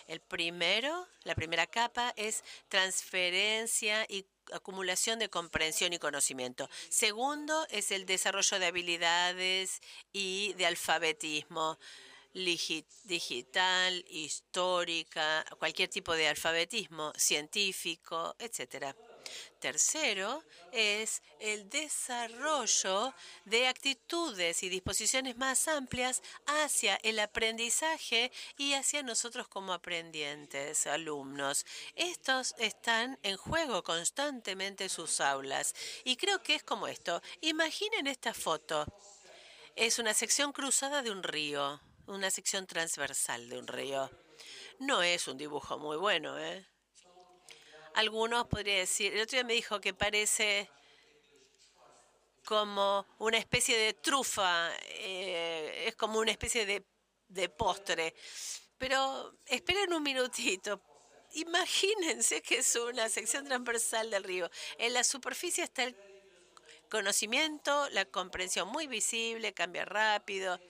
[0.07, 6.69] El primero, la primera capa es transferencia y acumulación de comprensión y conocimiento.
[6.89, 9.81] Segundo es el desarrollo de habilidades
[10.13, 11.79] y de alfabetismo
[12.35, 18.95] digital, histórica, cualquier tipo de alfabetismo, científico, etcétera.
[19.59, 23.13] Tercero es el desarrollo
[23.45, 31.67] de actitudes y disposiciones más amplias hacia el aprendizaje y hacia nosotros como aprendientes, alumnos.
[31.97, 35.75] Estos están en juego constantemente en sus aulas.
[36.05, 37.21] Y creo que es como esto.
[37.41, 38.87] Imaginen esta foto.
[39.75, 44.11] Es una sección cruzada de un río, una sección transversal de un río.
[44.81, 46.67] No es un dibujo muy bueno, ¿eh?
[47.99, 50.71] Algunos podría decir, el otro día me dijo que parece
[52.45, 56.85] como una especie de trufa, eh, es como una especie de,
[57.27, 58.15] de postre.
[58.79, 60.81] Pero esperen un minutito.
[61.33, 64.49] Imagínense que es una sección transversal del río.
[64.79, 65.97] En la superficie está el
[66.89, 70.61] conocimiento, la comprensión muy visible, cambia rápido.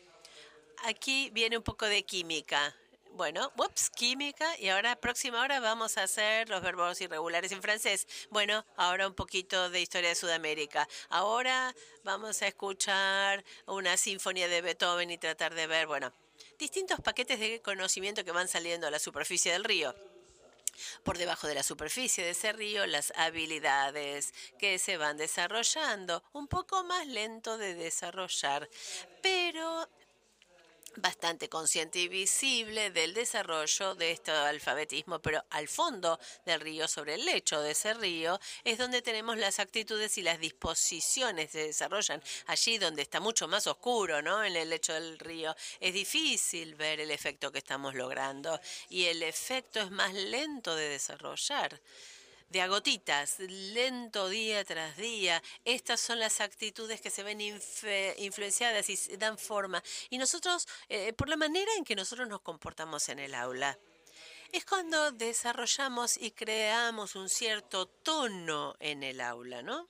[0.84, 2.74] Aquí viene un poco de química.
[3.18, 4.56] Bueno, ups, química.
[4.60, 8.06] Y ahora, próxima hora, vamos a hacer los verbos irregulares en francés.
[8.30, 10.88] Bueno, ahora un poquito de historia de Sudamérica.
[11.08, 16.12] Ahora vamos a escuchar una sinfonía de Beethoven y tratar de ver, bueno,
[16.60, 19.92] distintos paquetes de conocimiento que van saliendo a la superficie del río
[21.02, 26.46] por debajo de la superficie de ese río las habilidades que se van desarrollando, un
[26.46, 28.68] poco más lento de desarrollar,
[29.20, 29.88] pero
[31.00, 37.14] bastante consciente y visible del desarrollo de este alfabetismo, pero al fondo del río, sobre
[37.14, 42.22] el lecho de ese río, es donde tenemos las actitudes y las disposiciones se desarrollan.
[42.46, 44.44] Allí donde está mucho más oscuro, ¿no?
[44.44, 49.22] En el lecho del río, es difícil ver el efecto que estamos logrando y el
[49.22, 51.80] efecto es más lento de desarrollar
[52.48, 55.42] de agotitas, lento día tras día.
[55.64, 59.82] Estas son las actitudes que se ven influenciadas y dan forma.
[60.10, 63.78] Y nosotros, eh, por la manera en que nosotros nos comportamos en el aula,
[64.52, 69.88] es cuando desarrollamos y creamos un cierto tono en el aula, ¿no?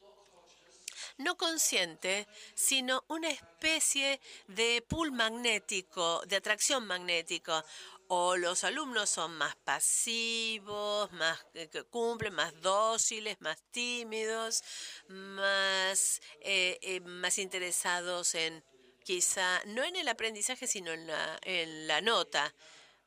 [1.19, 7.65] no consciente, sino una especie de pool magnético, de atracción magnético,
[8.09, 14.65] o los alumnos son más pasivos, más que cumplen, más dóciles, más tímidos,
[15.09, 18.65] más, eh, eh, más interesados en
[19.05, 22.55] quizá, no en el aprendizaje, sino en la, en la nota.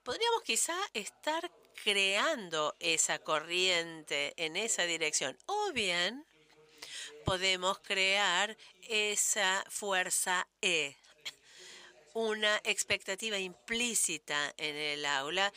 [0.03, 1.51] Podríamos quizá estar
[1.83, 5.37] creando esa corriente en esa dirección.
[5.47, 6.25] O bien
[7.25, 10.95] podemos crear esa fuerza E,
[12.13, 15.51] una expectativa implícita en el aula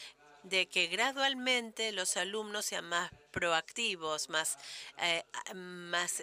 [0.45, 4.59] de que gradualmente los alumnos sean más proactivos, más,
[4.99, 5.25] eh,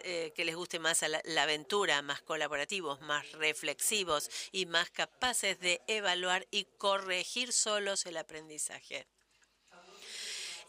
[0.04, 5.60] eh, que les guste más la, la, aventura, más colaborativos, más reflexivos y más capaces
[5.60, 9.08] de evaluar y corregir solos el aprendizaje.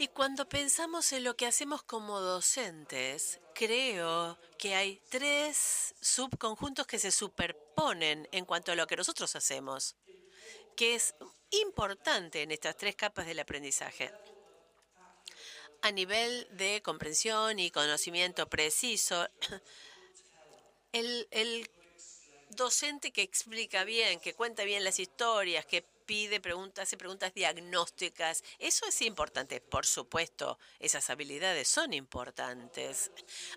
[0.02, 6.98] Y cuando pensamos en lo que hacemos como docentes, creo que hay tres subconjuntos que
[6.98, 9.94] se superponen en cuanto a lo que nosotros hacemos,
[10.74, 11.14] que es
[11.50, 14.10] importante en estas tres capas del aprendizaje.
[15.82, 19.28] A nivel de comprensión y conocimiento preciso,
[20.92, 21.70] el,
[22.56, 28.44] docente que explica bien, que cuenta bien las historias, que pide preguntas, hace preguntas diagnósticas.
[28.58, 33.10] Eso es importante, por supuesto, esas habilidades son importantes.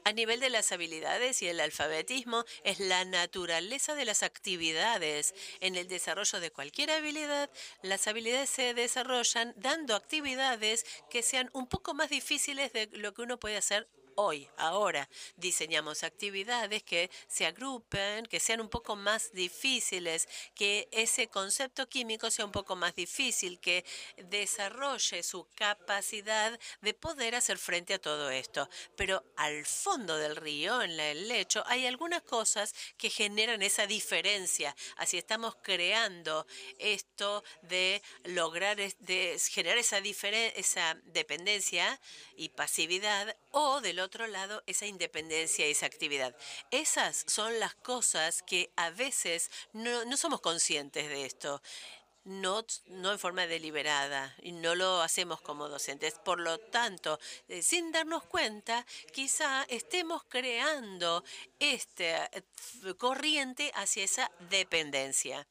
[0.04, 5.34] A nivel de las habilidades y el alfabetismo es la naturaleza de las actividades.
[5.60, 7.50] En el desarrollo de cualquier habilidad,
[7.82, 13.22] las habilidades se desarrollan dando actividades que sean un poco más difíciles de lo que
[13.22, 15.08] uno puede hacer hoy, ahora.
[15.38, 22.32] Diseñamos actividades que se agrupen, que sean un poco más difíciles, que ese concepto químico
[22.32, 23.86] sea un poco más difícil, que
[24.18, 28.70] desarrolle su capacidad de poder hacer frente a todo esto.
[28.96, 34.76] Pero al fondo del río, en el lecho, hay algunas cosas que generan esa diferencia.
[34.98, 36.46] Así estamos creando
[36.80, 40.02] esto de lograr, de generar esa,
[41.06, 42.00] dependencia
[42.36, 46.36] y pasividad o del otro lado esa independencia y esa actividad.
[46.72, 51.62] Esas son las cosas que a veces no, no somos conscientes de esto.
[52.24, 56.16] No, no, en forma deliberada y no lo hacemos como docentes.
[56.26, 58.84] Por lo tanto, eh, sin darnos cuenta,
[59.14, 61.24] quizá estemos creando
[61.60, 62.42] esta eh,
[62.98, 65.46] corriente hacia esa dependencia.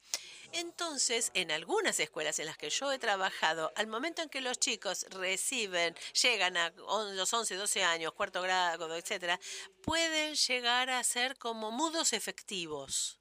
[0.57, 4.61] Entonces, en algunas escuelas en las que yo he trabajado, al momento en que los
[4.61, 9.40] chicos reciben, llegan a los 11, 12 años, cuarto grado, etcétera,
[9.82, 13.18] pueden llegar a ser como mudos efectivos.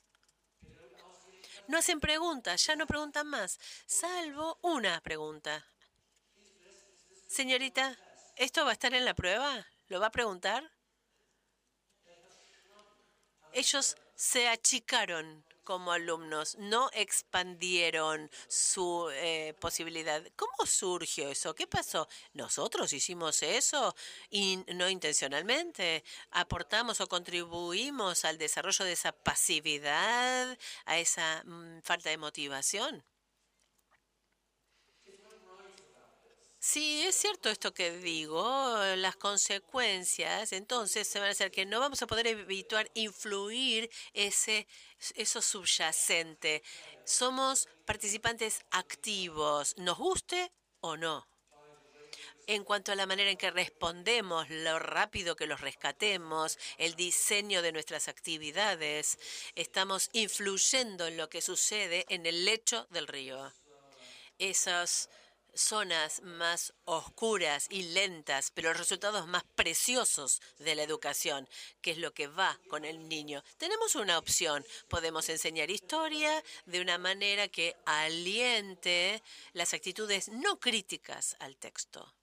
[1.68, 5.66] No hacen preguntas, ya no preguntan más, salvo una pregunta.
[7.28, 7.98] Señorita,
[8.36, 9.66] ¿esto va a estar en la prueba?
[9.88, 10.70] ¿Lo va a preguntar?
[13.54, 20.24] Ellos se achicaron como alumnos, no expandieron su eh, posibilidad.
[20.36, 21.56] ¿Cómo surgió eso?
[21.56, 22.08] ¿Qué pasó?
[22.34, 23.96] ¿Nosotros hicimos eso
[24.30, 26.04] y no intencionalmente?
[26.32, 33.04] ¿Aportamos o contribuimos al desarrollo de esa pasividad, a esa mm, falta de motivación?
[36.66, 41.82] Sí, es cierto esto que digo, las consecuencias, entonces se van a hacer que no
[41.82, 44.66] vamos a poder evitar influir ese,
[45.16, 46.64] eso subyacente.
[47.04, 51.28] Somos participantes activos, nos guste o no.
[52.48, 57.62] En cuanto a la manera en que respondemos, lo rápido que los rescatemos, el diseño
[57.62, 59.20] de nuestras actividades,
[59.56, 63.52] estamos influyendo en lo que sucede en el lecho del río.
[64.40, 65.10] Esas
[65.54, 71.48] zonas más oscuras y lentas, pero los resultados más preciosos de la educación,
[71.82, 73.44] que es lo que va con el niño.
[73.58, 74.66] Tenemos una opción.
[74.88, 79.22] Podemos enseñar historia de una manera que aliente
[79.54, 82.14] las actitudes no críticas al texto.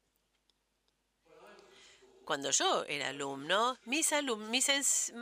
[2.25, 4.11] Cuando yo era alumno, mis,
[4.51, 5.13] mis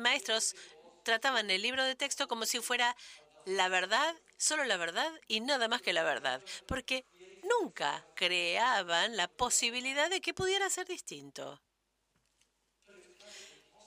[0.00, 0.56] maestros
[1.02, 2.96] trataban el libro de texto como si fuera
[3.44, 7.06] la verdad, solo la verdad y nada más que la verdad, porque
[7.42, 11.60] nunca creaban la posibilidad de que pudiera ser distinto.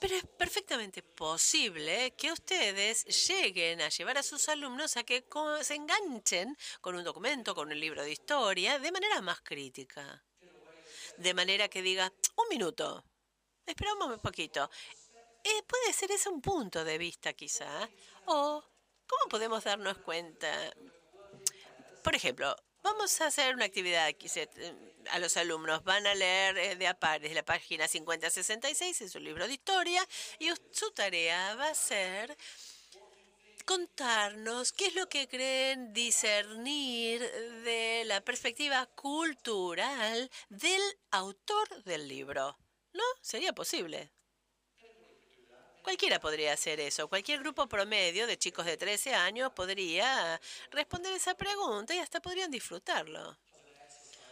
[0.02, 5.24] Pero es perfectamente posible que ustedes lleguen a llevar a sus alumnos a que
[5.62, 10.24] se enganchen con un documento, con un libro de historia, de manera más crítica.
[11.18, 13.04] De manera que diga, un minuto,
[13.64, 14.68] esperamos un poquito.
[15.44, 17.88] Eh, puede ser ese un punto de vista quizá.
[18.26, 18.64] O,
[19.06, 20.50] ¿cómo podemos darnos cuenta?
[22.02, 24.28] Por ejemplo, Vamos a hacer una actividad aquí.
[25.10, 29.20] A los alumnos van a leer eh, de a pares la página 50-66 en su
[29.20, 30.06] libro de historia
[30.38, 32.36] y su tarea va a ser
[33.64, 37.20] contarnos qué es lo que creen discernir
[37.64, 42.58] de la perspectiva cultural del autor del libro.
[42.92, 43.04] ¿No?
[43.20, 44.12] Sería posible.
[45.82, 47.08] Cualquiera podría hacer eso.
[47.08, 52.50] Cualquier grupo promedio de chicos de 13 años podría responder esa pregunta y hasta podrían
[52.50, 53.36] disfrutarlo.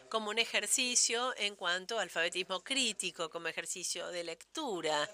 [0.08, 5.08] Como un ejercicio en cuanto a alfabetismo crítico, como ejercicio de lectura.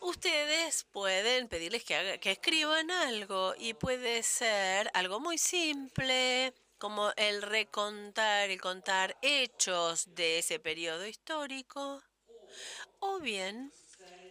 [0.00, 8.50] Ustedes pueden pedirles que, escriban algo y puede ser algo muy simple, como el recontar,
[8.50, 12.02] el contar hechos de ese periodo histórico,
[13.00, 13.72] o bien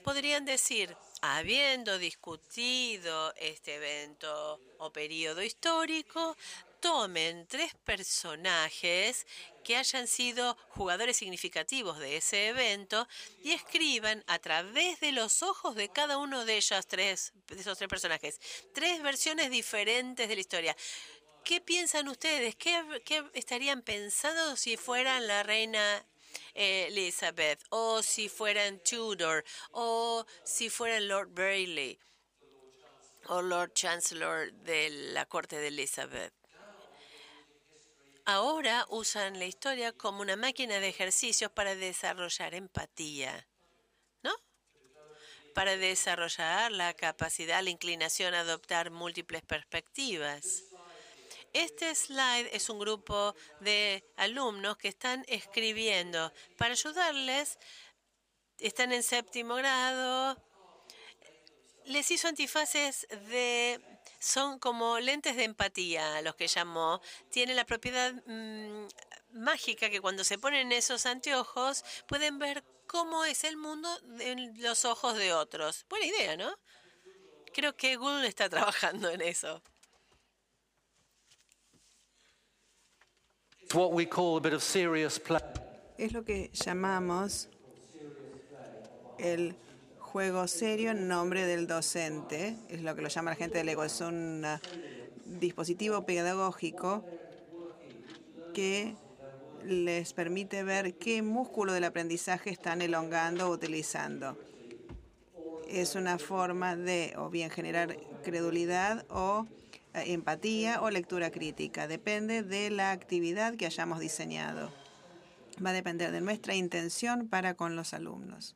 [0.03, 6.35] podrían decir, habiendo discutido este evento o periodo histórico,
[6.79, 9.25] tomen tres personajes
[9.63, 13.07] que hayan sido jugadores significativos de ese evento
[13.43, 17.89] y escriban a través de los ojos de cada uno de ellos tres, esos tres
[17.89, 18.39] personajes,
[18.73, 20.77] tres versiones diferentes de la historia.
[21.43, 22.55] ¿Qué piensan ustedes?
[22.55, 26.05] ¿Qué, qué estarían pensando si fueran la reina
[26.53, 31.99] Elizabeth, o si fueran Tudor, o si fueran Lord Bailey,
[33.27, 36.33] o Lord Chancellor de la corte de Elizabeth.
[38.25, 43.47] Ahora usan la historia como una máquina de ejercicios para desarrollar empatía,
[44.21, 44.33] ¿no?
[45.53, 50.66] Para desarrollar la capacidad, la inclinación a adoptar múltiples perspectivas.
[51.53, 56.31] Este slide es un grupo de alumnos que están escribiendo.
[56.57, 57.57] Para ayudarles,
[58.59, 60.41] están en séptimo grado.
[61.85, 63.81] Les hizo antifaces de...
[64.19, 67.01] Son como lentes de empatía, los que llamó.
[67.29, 68.87] Tienen la propiedad mm,
[69.33, 73.89] mágica que cuando se ponen esos anteojos pueden ver cómo es el mundo
[74.19, 75.85] en los ojos de otros.
[75.89, 76.57] Buena idea, ¿no?
[77.53, 79.61] Creo que Google está trabajando en eso.
[85.97, 87.49] Es lo que llamamos
[89.19, 89.55] el
[89.99, 93.83] juego serio en nombre del docente, es lo que lo llama la gente del ego,
[93.83, 94.57] es un uh,
[95.25, 97.03] dispositivo pedagógico
[98.53, 98.95] que
[99.65, 104.37] les permite ver qué músculo del aprendizaje están elongando o utilizando.
[105.67, 109.45] Es una forma de o bien generar credulidad o
[110.03, 111.87] empatía o lectura crítica.
[111.87, 114.71] Depende de la actividad que hayamos diseñado.
[115.63, 118.55] Va a depender de nuestra intención para con los alumnos.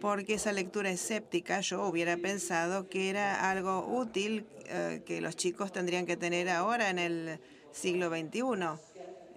[0.00, 5.72] Porque esa lectura escéptica yo hubiera pensado que era algo útil eh, que los chicos
[5.72, 7.40] tendrían que tener ahora en el
[7.72, 8.42] siglo XXI.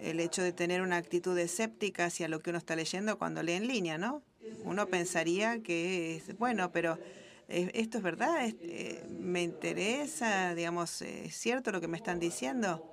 [0.00, 3.52] el hecho de tener una actitud escéptica hacia lo que uno está leyendo cuando lee
[3.52, 4.22] en línea, ¿no?
[4.64, 7.19] Uno pensaría que es bueno, pero eh,
[7.50, 12.86] esto es verdad, eh, me interesa, digamos, es cierto lo que me están diciendo.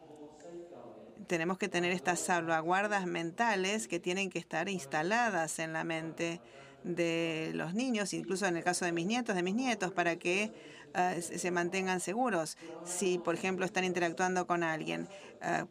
[1.27, 6.41] Tenemos que tener estas salvaguardas mentales que tienen que estar instaladas en la mente
[6.83, 10.51] de los niños, incluso en el caso de mis nietos, de mis nietos, para que
[10.95, 12.57] uh, se mantengan seguros.
[12.85, 15.07] Si, por ejemplo, están interactuando con alguien,
[15.41, 15.67] uh,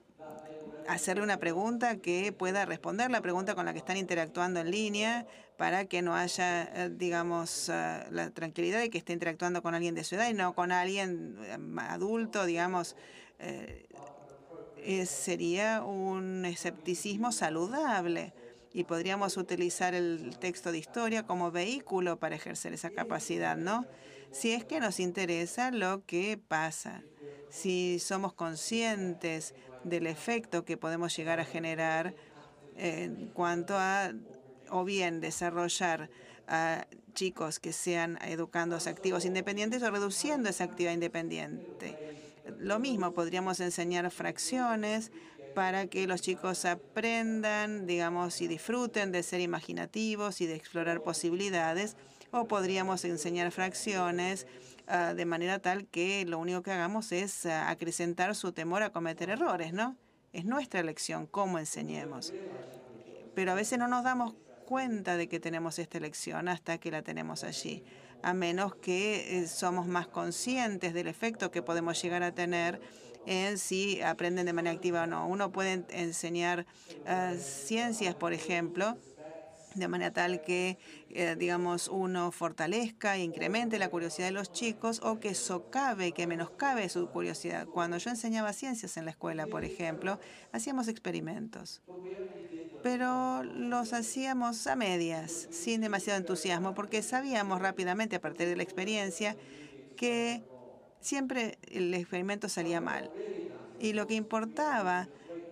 [0.89, 5.27] hacerle una pregunta que pueda responder la pregunta con la que están interactuando en línea
[5.57, 9.95] para que no haya, eh, digamos, uh, la tranquilidad de que esté interactuando con alguien
[9.95, 11.37] de su edad y no con alguien
[11.79, 12.97] adulto, digamos.
[13.39, 13.87] Eh,
[15.05, 18.33] sería un escepticismo saludable
[18.73, 23.85] y podríamos utilizar el texto de historia como vehículo para ejercer esa capacidad, ¿no?
[24.31, 27.03] Si es que nos interesa lo que pasa,
[27.49, 29.55] si somos conscientes
[29.89, 32.15] del efecto que podemos llegar a generar
[32.77, 34.13] en cuanto a,
[34.71, 36.11] o bien desarrollar
[36.49, 41.97] a chicos que sean educandos activos independientes o reduciendo esa actividad independiente.
[42.59, 45.11] Lo mismo, podríamos enseñar fracciones,
[45.57, 51.97] para que los chicos aprendan, digamos, y disfruten de ser imaginativos y de explorar posibilidades,
[52.31, 54.47] o podríamos enseñar fracciones
[54.89, 58.91] uh, de manera tal que lo único que hagamos es uh, acrecentar su temor a
[58.91, 59.97] cometer errores, ¿no?
[60.33, 62.33] Es nuestra elección cómo enseñemos.
[63.35, 64.35] Pero a veces no nos damos
[64.67, 67.85] cuenta de que tenemos esta elección hasta que la tenemos allí,
[68.23, 72.81] a menos que eh, somos más conscientes del efecto que podemos llegar a tener
[73.27, 75.27] en si aprenden de manera activa o no.
[75.27, 76.67] Uno puede enseñar
[77.07, 78.97] uh, ciencias, por ejemplo,
[79.77, 80.79] de manera tal que,
[81.11, 86.27] eh, digamos, uno fortalezca e incremente la curiosidad de los chicos o que socave, que
[86.27, 87.67] menoscabe su curiosidad.
[87.67, 90.19] Cuando yo enseñaba ciencias en la escuela, por ejemplo,
[90.53, 91.83] hacíamos experimentos,
[92.83, 98.63] pero los hacíamos a medias, sin demasiado entusiasmo, porque sabíamos rápidamente, a partir de la
[98.63, 99.37] experiencia,
[99.97, 100.43] que
[101.01, 103.11] siempre el experimento salía mal.
[103.81, 105.09] Y lo que importaba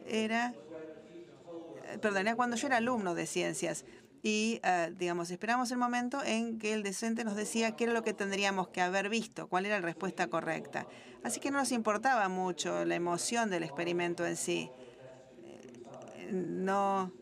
[0.07, 0.55] era,
[2.01, 3.85] perdón, era cuando yo era alumno de ciencias
[4.25, 8.03] y, uh, digamos, esperamos el momento en que el docente nos decía qué era lo
[8.03, 10.87] que tendríamos que haber visto, cuál era la respuesta correcta.
[11.22, 14.70] Así que no nos importaba mucho la emoción del experimento en sí.
[16.31, 17.12] No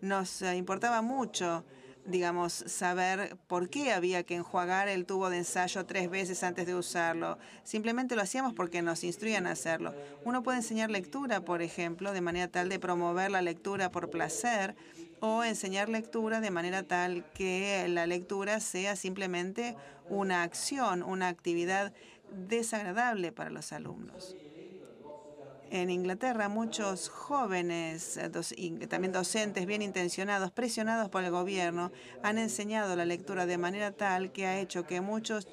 [0.00, 1.64] nos importaba mucho
[2.04, 6.74] digamos, saber por qué había que enjuagar el tubo de ensayo tres veces antes de
[6.74, 7.38] usarlo.
[7.64, 9.94] Simplemente lo hacíamos porque nos instruían a hacerlo.
[10.24, 14.74] Uno puede enseñar lectura, por ejemplo, de manera tal de promover la lectura por placer
[15.20, 19.76] o enseñar lectura de manera tal que la lectura sea simplemente
[20.08, 21.92] una acción, una actividad
[22.48, 24.36] desagradable para los alumnos.
[25.70, 28.18] En Inglaterra, muchos jóvenes
[28.88, 31.92] también docentes bien intencionados, presionados por el gobierno,
[32.22, 35.46] han enseñado la lectura de manera tal que ha hecho que muchos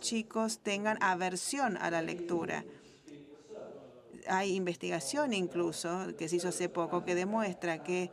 [0.00, 2.64] chicos tengan aversión a la lectura.
[4.28, 8.10] Hay investigación incluso que se hizo hace poco que demuestra que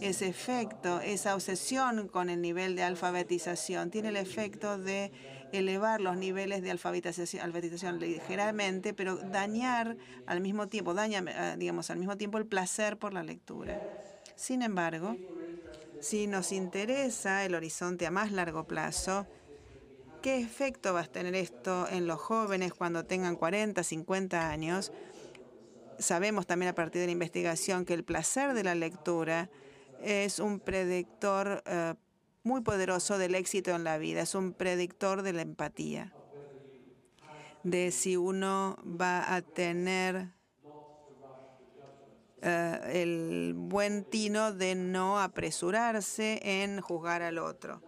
[0.00, 5.12] ese efecto, esa obsesión con el nivel de alfabetización, tiene el efecto de
[5.52, 11.90] elevar los niveles de alfabetización, alfabetización ligeramente, pero dañar al mismo tiempo, daña, eh, digamos,
[11.90, 13.80] al mismo tiempo el placer por la lectura.
[14.34, 15.16] Sin embargo,
[16.00, 19.26] si nos interesa el horizonte a más largo plazo,
[20.22, 24.92] ¿qué efecto va a tener esto en los jóvenes cuando tengan 40, 50 años?
[25.98, 29.48] Sabemos también a partir de la investigación que el placer de la lectura
[30.02, 31.94] es un predictor uh,
[32.42, 36.12] muy poderoso del éxito en la vida, es un predictor de la empatía,
[37.62, 40.28] de si uno va a tener
[42.42, 42.46] uh,
[42.88, 47.82] el buen tino de no apresurarse en juzgar al otro.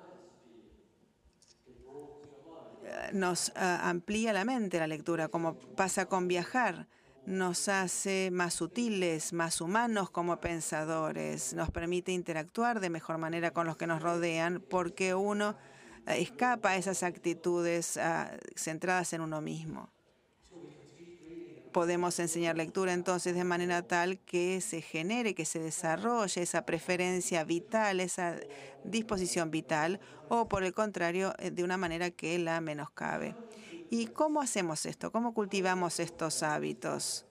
[2.82, 6.88] Uh, nos amplía la mente la lectura, como pasa con viajar
[7.28, 13.66] nos hace más sutiles, más humanos como pensadores, nos permite interactuar de mejor manera con
[13.66, 15.54] los que nos rodean porque uno
[16.06, 19.90] eh, escapa a esas actitudes ah, centradas en uno mismo.
[21.70, 27.44] Podemos enseñar lectura entonces de manera tal que se genere, que se desarrolle esa preferencia
[27.44, 28.36] vital, esa
[28.84, 30.00] disposición vital,
[30.30, 33.34] o por el contrario, eh, de una manera que la menoscabe.
[33.90, 35.10] ¿Y cómo hacemos esto?
[35.10, 37.24] ¿Cómo cultivamos estos hábitos?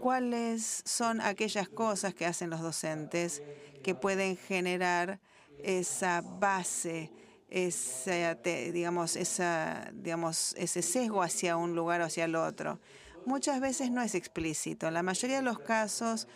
[0.00, 3.42] ¿Cuáles son aquellas cosas que hacen los docentes
[3.82, 5.20] que pueden generar
[5.62, 7.10] esa base,
[7.48, 12.78] esa, digamos, esa, digamos, ese sesgo hacia un lugar o hacia el otro?
[13.24, 14.86] Muchas veces no es explícito.
[14.86, 16.28] En la mayoría de los casos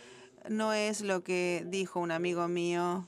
[0.48, 3.06] no es lo que dijo un amigo mío,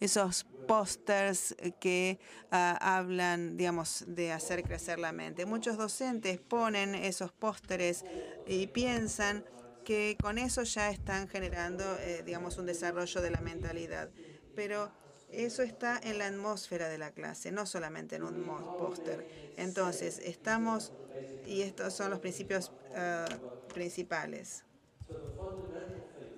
[0.00, 2.20] esos pósters que
[2.50, 5.46] ah, hablan, digamos, de hacer crecer la mente.
[5.46, 8.04] Muchos docentes ponen esos pósteres
[8.46, 9.44] y piensan
[9.84, 14.10] que con eso ya están generando, eh, digamos, un desarrollo de la mentalidad.
[14.54, 14.92] Pero
[15.30, 18.44] eso está en la atmósfera de la clase, no solamente en un
[18.78, 19.54] póster.
[19.56, 20.92] Entonces, estamos,
[21.46, 23.26] y estos son los principios ah,
[23.72, 24.64] principales.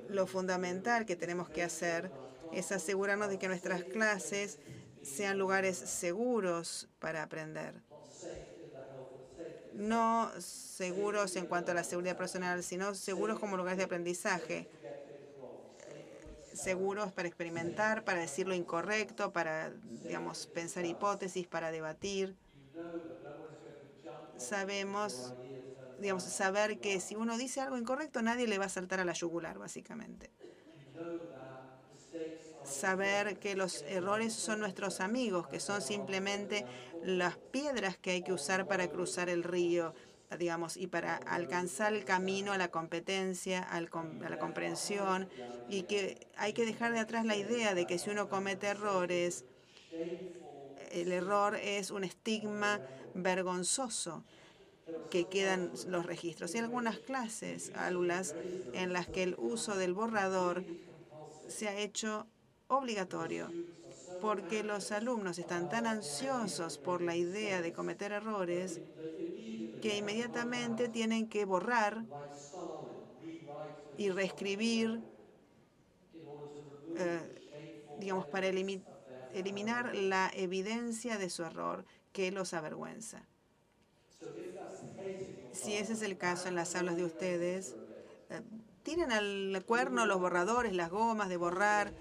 [0.08, 2.10] Lo fundamental que tenemos que hacer
[2.52, 4.58] es asegurarnos de que nuestras clases
[5.02, 7.74] sean lugares seguros para aprender.
[9.72, 14.68] No seguros en cuanto a la seguridad personal, sino seguros como lugares de aprendizaje.
[16.52, 19.70] Seguros para experimentar, para decir lo incorrecto, para,
[20.04, 22.36] digamos, pensar hipótesis, para debatir.
[24.36, 25.34] Sabemos,
[26.00, 29.12] digamos, saber que si uno dice algo incorrecto, nadie le va a saltar a la
[29.12, 30.30] yugular, básicamente
[32.64, 36.66] saber que los errores son nuestros amigos, que son simplemente
[37.02, 39.94] las piedras que hay que usar para cruzar el río,
[40.38, 45.28] digamos, y para alcanzar el camino a la competencia, a la comprensión,
[45.68, 49.44] y que hay que dejar de atrás la idea de que si uno comete errores,
[50.92, 52.80] el error es un estigma
[53.14, 54.24] vergonzoso
[55.10, 56.54] que quedan los registros.
[56.54, 58.34] Hay algunas clases, aulas,
[58.72, 60.64] en las que el uso del borrador
[61.48, 62.26] se ha hecho
[62.70, 63.50] obligatorio,
[64.20, 68.80] porque los alumnos están tan ansiosos por la idea de cometer errores
[69.82, 72.04] que inmediatamente tienen que borrar
[73.96, 75.00] y reescribir,
[76.96, 83.26] eh, digamos, para eliminar la evidencia de su error que los avergüenza.
[85.52, 87.74] Si ese es el caso en las aulas de ustedes,
[88.30, 88.40] eh,
[88.82, 91.92] tienen al cuerno los borradores, las gomas de borrar,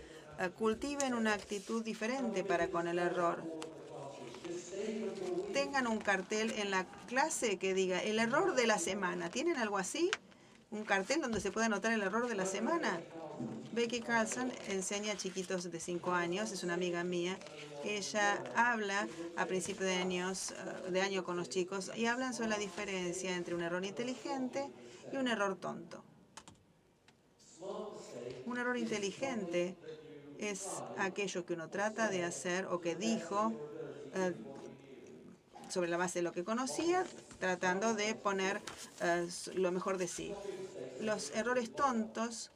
[0.47, 3.43] cultiven una actitud diferente para con el error.
[5.53, 9.29] Tengan un cartel en la clase que diga el error de la semana.
[9.29, 10.09] ¿Tienen algo así?
[10.71, 13.01] ¿Un cartel donde se pueda anotar el error de la semana?
[13.71, 17.37] Becky Carlson enseña a chiquitos de 5 años, es una amiga mía.
[17.83, 22.49] Ella habla a principios de, años, eh, de año con los chicos y hablan sobre
[22.49, 24.69] la diferencia entre un error inteligente
[25.11, 26.03] y un error tonto.
[28.45, 29.75] Un error inteligente
[30.39, 30.67] es
[30.97, 33.51] aquello que uno trata de hacer o que dijo
[34.15, 34.33] eh,
[35.69, 37.05] sobre la base de lo que conocía,
[37.39, 38.61] tratando de poner
[39.01, 40.33] eh, lo mejor de sí.
[41.01, 42.51] Los errores tontos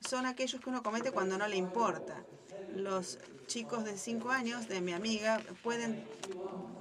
[0.00, 2.24] son aquellos que uno comete cuando no le importa.
[2.74, 6.04] Los chicos de 5 años de mi amiga pueden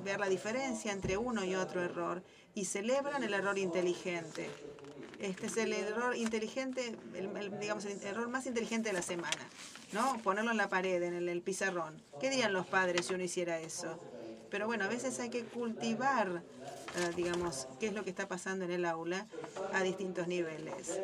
[0.04, 2.24] ver la diferencia entre uno y otro error
[2.54, 4.50] y celebran el error inteligente.
[5.20, 6.96] Este es el error inteligente,
[7.60, 9.50] digamos, el error más inteligente de la semana.
[9.94, 10.18] ¿No?
[10.20, 12.02] Ponerlo en la pared, en el, pizarrón.
[12.20, 14.00] ¿Qué dirían los padres si uno hiciera eso?
[14.50, 16.44] Pero bueno, a veces hay que cultivar,
[16.98, 19.28] eh, digamos, qué es lo que está pasando en el aula
[19.74, 21.00] a distintos niveles.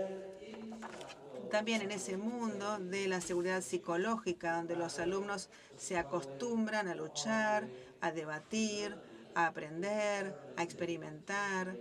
[1.50, 7.68] También en ese mundo de la seguridad psicológica, donde los alumnos se acostumbran a luchar,
[8.02, 8.96] a debatir,
[9.34, 11.76] a aprender, a experimentar,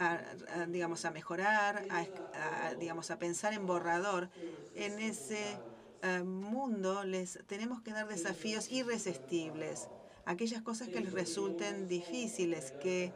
[0.00, 4.30] a, digamos, a mejorar, a, digamos, a pensar en borrador
[4.74, 5.58] en ese
[6.02, 9.88] eh, mundo les tenemos que dar desafíos irresistibles,
[10.24, 13.12] aquellas cosas que les resulten difíciles, que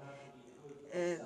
[0.93, 1.20] eh,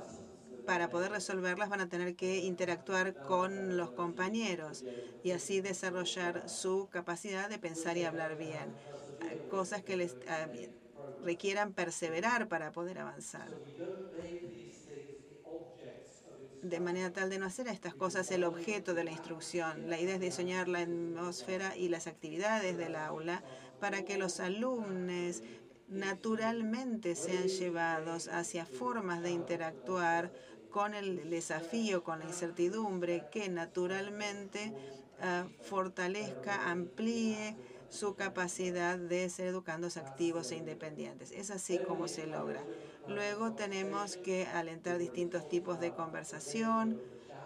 [0.64, 4.84] para poder resolverlas van a tener que interactuar con los compañeros
[5.24, 8.72] y así desarrollar su capacidad de pensar y hablar bien,
[9.50, 10.70] cosas que les eh,
[11.24, 13.48] requieran perseverar para poder avanzar
[16.62, 19.88] de manera tal de no hacer estas cosas el objeto de la instrucción.
[19.88, 23.42] La idea es diseñar la atmósfera y las actividades del aula
[23.80, 25.42] para que los alumnos
[25.88, 30.32] naturalmente sean llevados hacia formas de interactuar
[30.70, 34.72] con el desafío, con la incertidumbre, que naturalmente
[35.20, 37.56] ah, fortalezca, amplíe
[37.90, 41.32] su capacidad de ser educandos activos e independientes.
[41.32, 42.62] Es así como se logra.
[43.06, 47.00] Luego tenemos que alentar distintos tipos de conversación.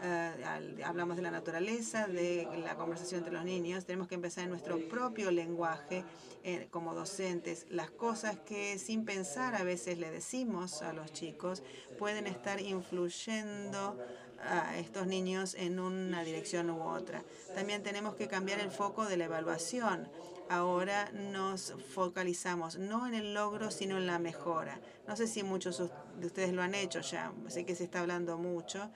[0.05, 3.85] Eh, hablamos de la naturaleza, de la conversación entre los niños.
[3.85, 6.05] Tenemos que empezar en nuestro propio lenguaje
[6.43, 7.67] eh, como docentes.
[7.71, 11.63] Las cosas que sin pensar a veces le decimos a los chicos
[12.01, 13.97] pueden estar influyendo
[14.43, 17.23] a estos niños en una dirección u otra.
[17.55, 20.09] También tenemos que cambiar el foco de la evaluación.
[20.49, 24.81] Ahora nos focalizamos no en el logro, sino en la mejora.
[25.07, 25.83] No sé si muchos
[26.19, 28.91] de ustedes lo han hecho ya, sé que se está hablando mucho,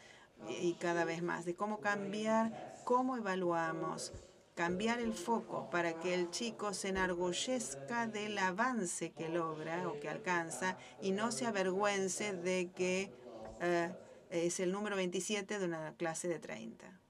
[0.49, 4.13] y cada vez más, de cómo cambiar, cómo evaluamos,
[4.55, 10.09] cambiar el foco para que el chico se enorgullezca del avance que logra o que
[10.09, 13.13] alcanza y no se avergüence de que
[13.61, 13.93] eh,
[14.31, 17.01] es el número 27 de una clase de 30.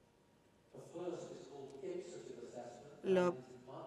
[3.03, 3.35] Lo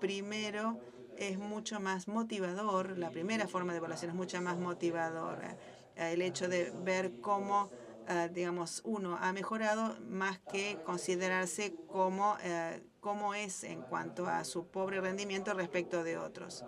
[0.01, 0.79] primero
[1.17, 5.57] es mucho más motivador, la primera forma de evaluación es mucho más motivadora.
[5.97, 7.71] El hecho de ver cómo
[8.13, 14.43] eh, digamos, uno ha mejorado más que considerarse como, eh, como es en cuanto a
[14.43, 16.65] su pobre rendimiento respecto de otros.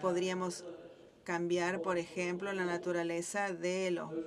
[0.00, 0.64] Podríamos
[1.30, 4.18] cambiar, por ejemplo, la naturaleza de los, eh,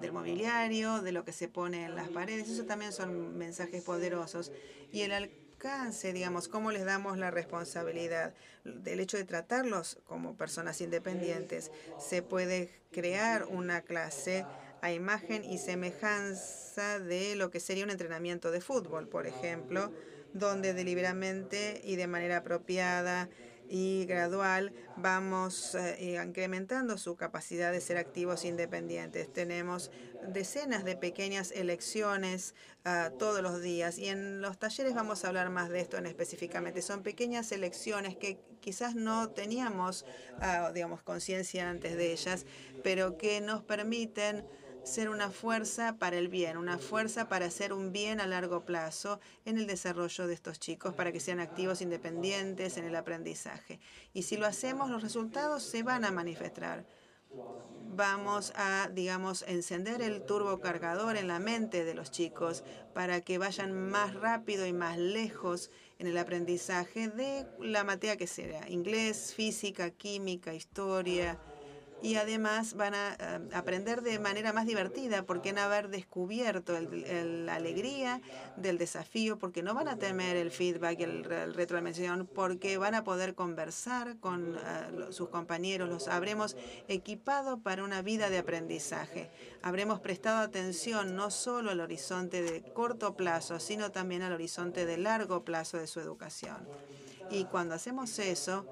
[0.00, 2.48] del mobiliario, de lo que se pone en las paredes.
[2.48, 4.52] Eso también son mensajes poderosos.
[4.92, 10.80] Y el alcance, digamos, cómo les damos la responsabilidad del hecho de tratarlos como personas
[10.80, 11.72] independientes.
[11.98, 14.46] Se puede crear una clase
[14.82, 19.90] a imagen y semejanza de lo que sería un entrenamiento de fútbol, por ejemplo,
[20.32, 23.28] donde deliberadamente y de manera apropiada
[23.70, 29.32] y gradual vamos eh, incrementando su capacidad de ser activos independientes.
[29.32, 29.92] Tenemos
[30.28, 35.50] decenas de pequeñas elecciones uh, todos los días y en los talleres vamos a hablar
[35.50, 36.82] más de esto en específicamente.
[36.82, 40.04] Son pequeñas elecciones que quizás no teníamos,
[40.38, 42.46] uh, digamos, conciencia antes de ellas,
[42.82, 44.44] pero que nos permiten
[44.84, 49.20] ser una fuerza para el bien, una fuerza para hacer un bien a largo plazo
[49.44, 53.80] en el desarrollo de estos chicos, para que sean activos independientes en el aprendizaje.
[54.12, 56.86] Y si lo hacemos, los resultados se van a manifestar.
[57.92, 62.62] Vamos a, digamos, encender el turbocargador en la mente de los chicos
[62.94, 68.26] para que vayan más rápido y más lejos en el aprendizaje de la materia que
[68.26, 71.38] sea, inglés, física, química, historia,
[72.02, 76.78] y además van a eh, aprender de manera más divertida porque van a haber descubierto
[76.80, 78.20] la alegría
[78.56, 83.04] del desafío, porque no van a temer el feedback, el, el retroalimentación, porque van a
[83.04, 84.60] poder conversar con eh,
[85.10, 86.56] sus compañeros, los habremos
[86.88, 89.30] equipado para una vida de aprendizaje.
[89.62, 94.96] Habremos prestado atención no solo al horizonte de corto plazo, sino también al horizonte de
[94.96, 96.56] largo plazo de su educación.
[97.30, 98.66] Y cuando hacemos eso,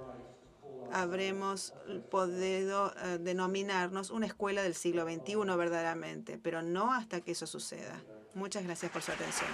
[0.93, 1.75] habremos
[2.11, 8.03] podido eh, denominarnos una escuela del siglo XXI verdaderamente, pero no hasta que eso suceda.
[8.35, 9.51] Muchas gracias por su atención.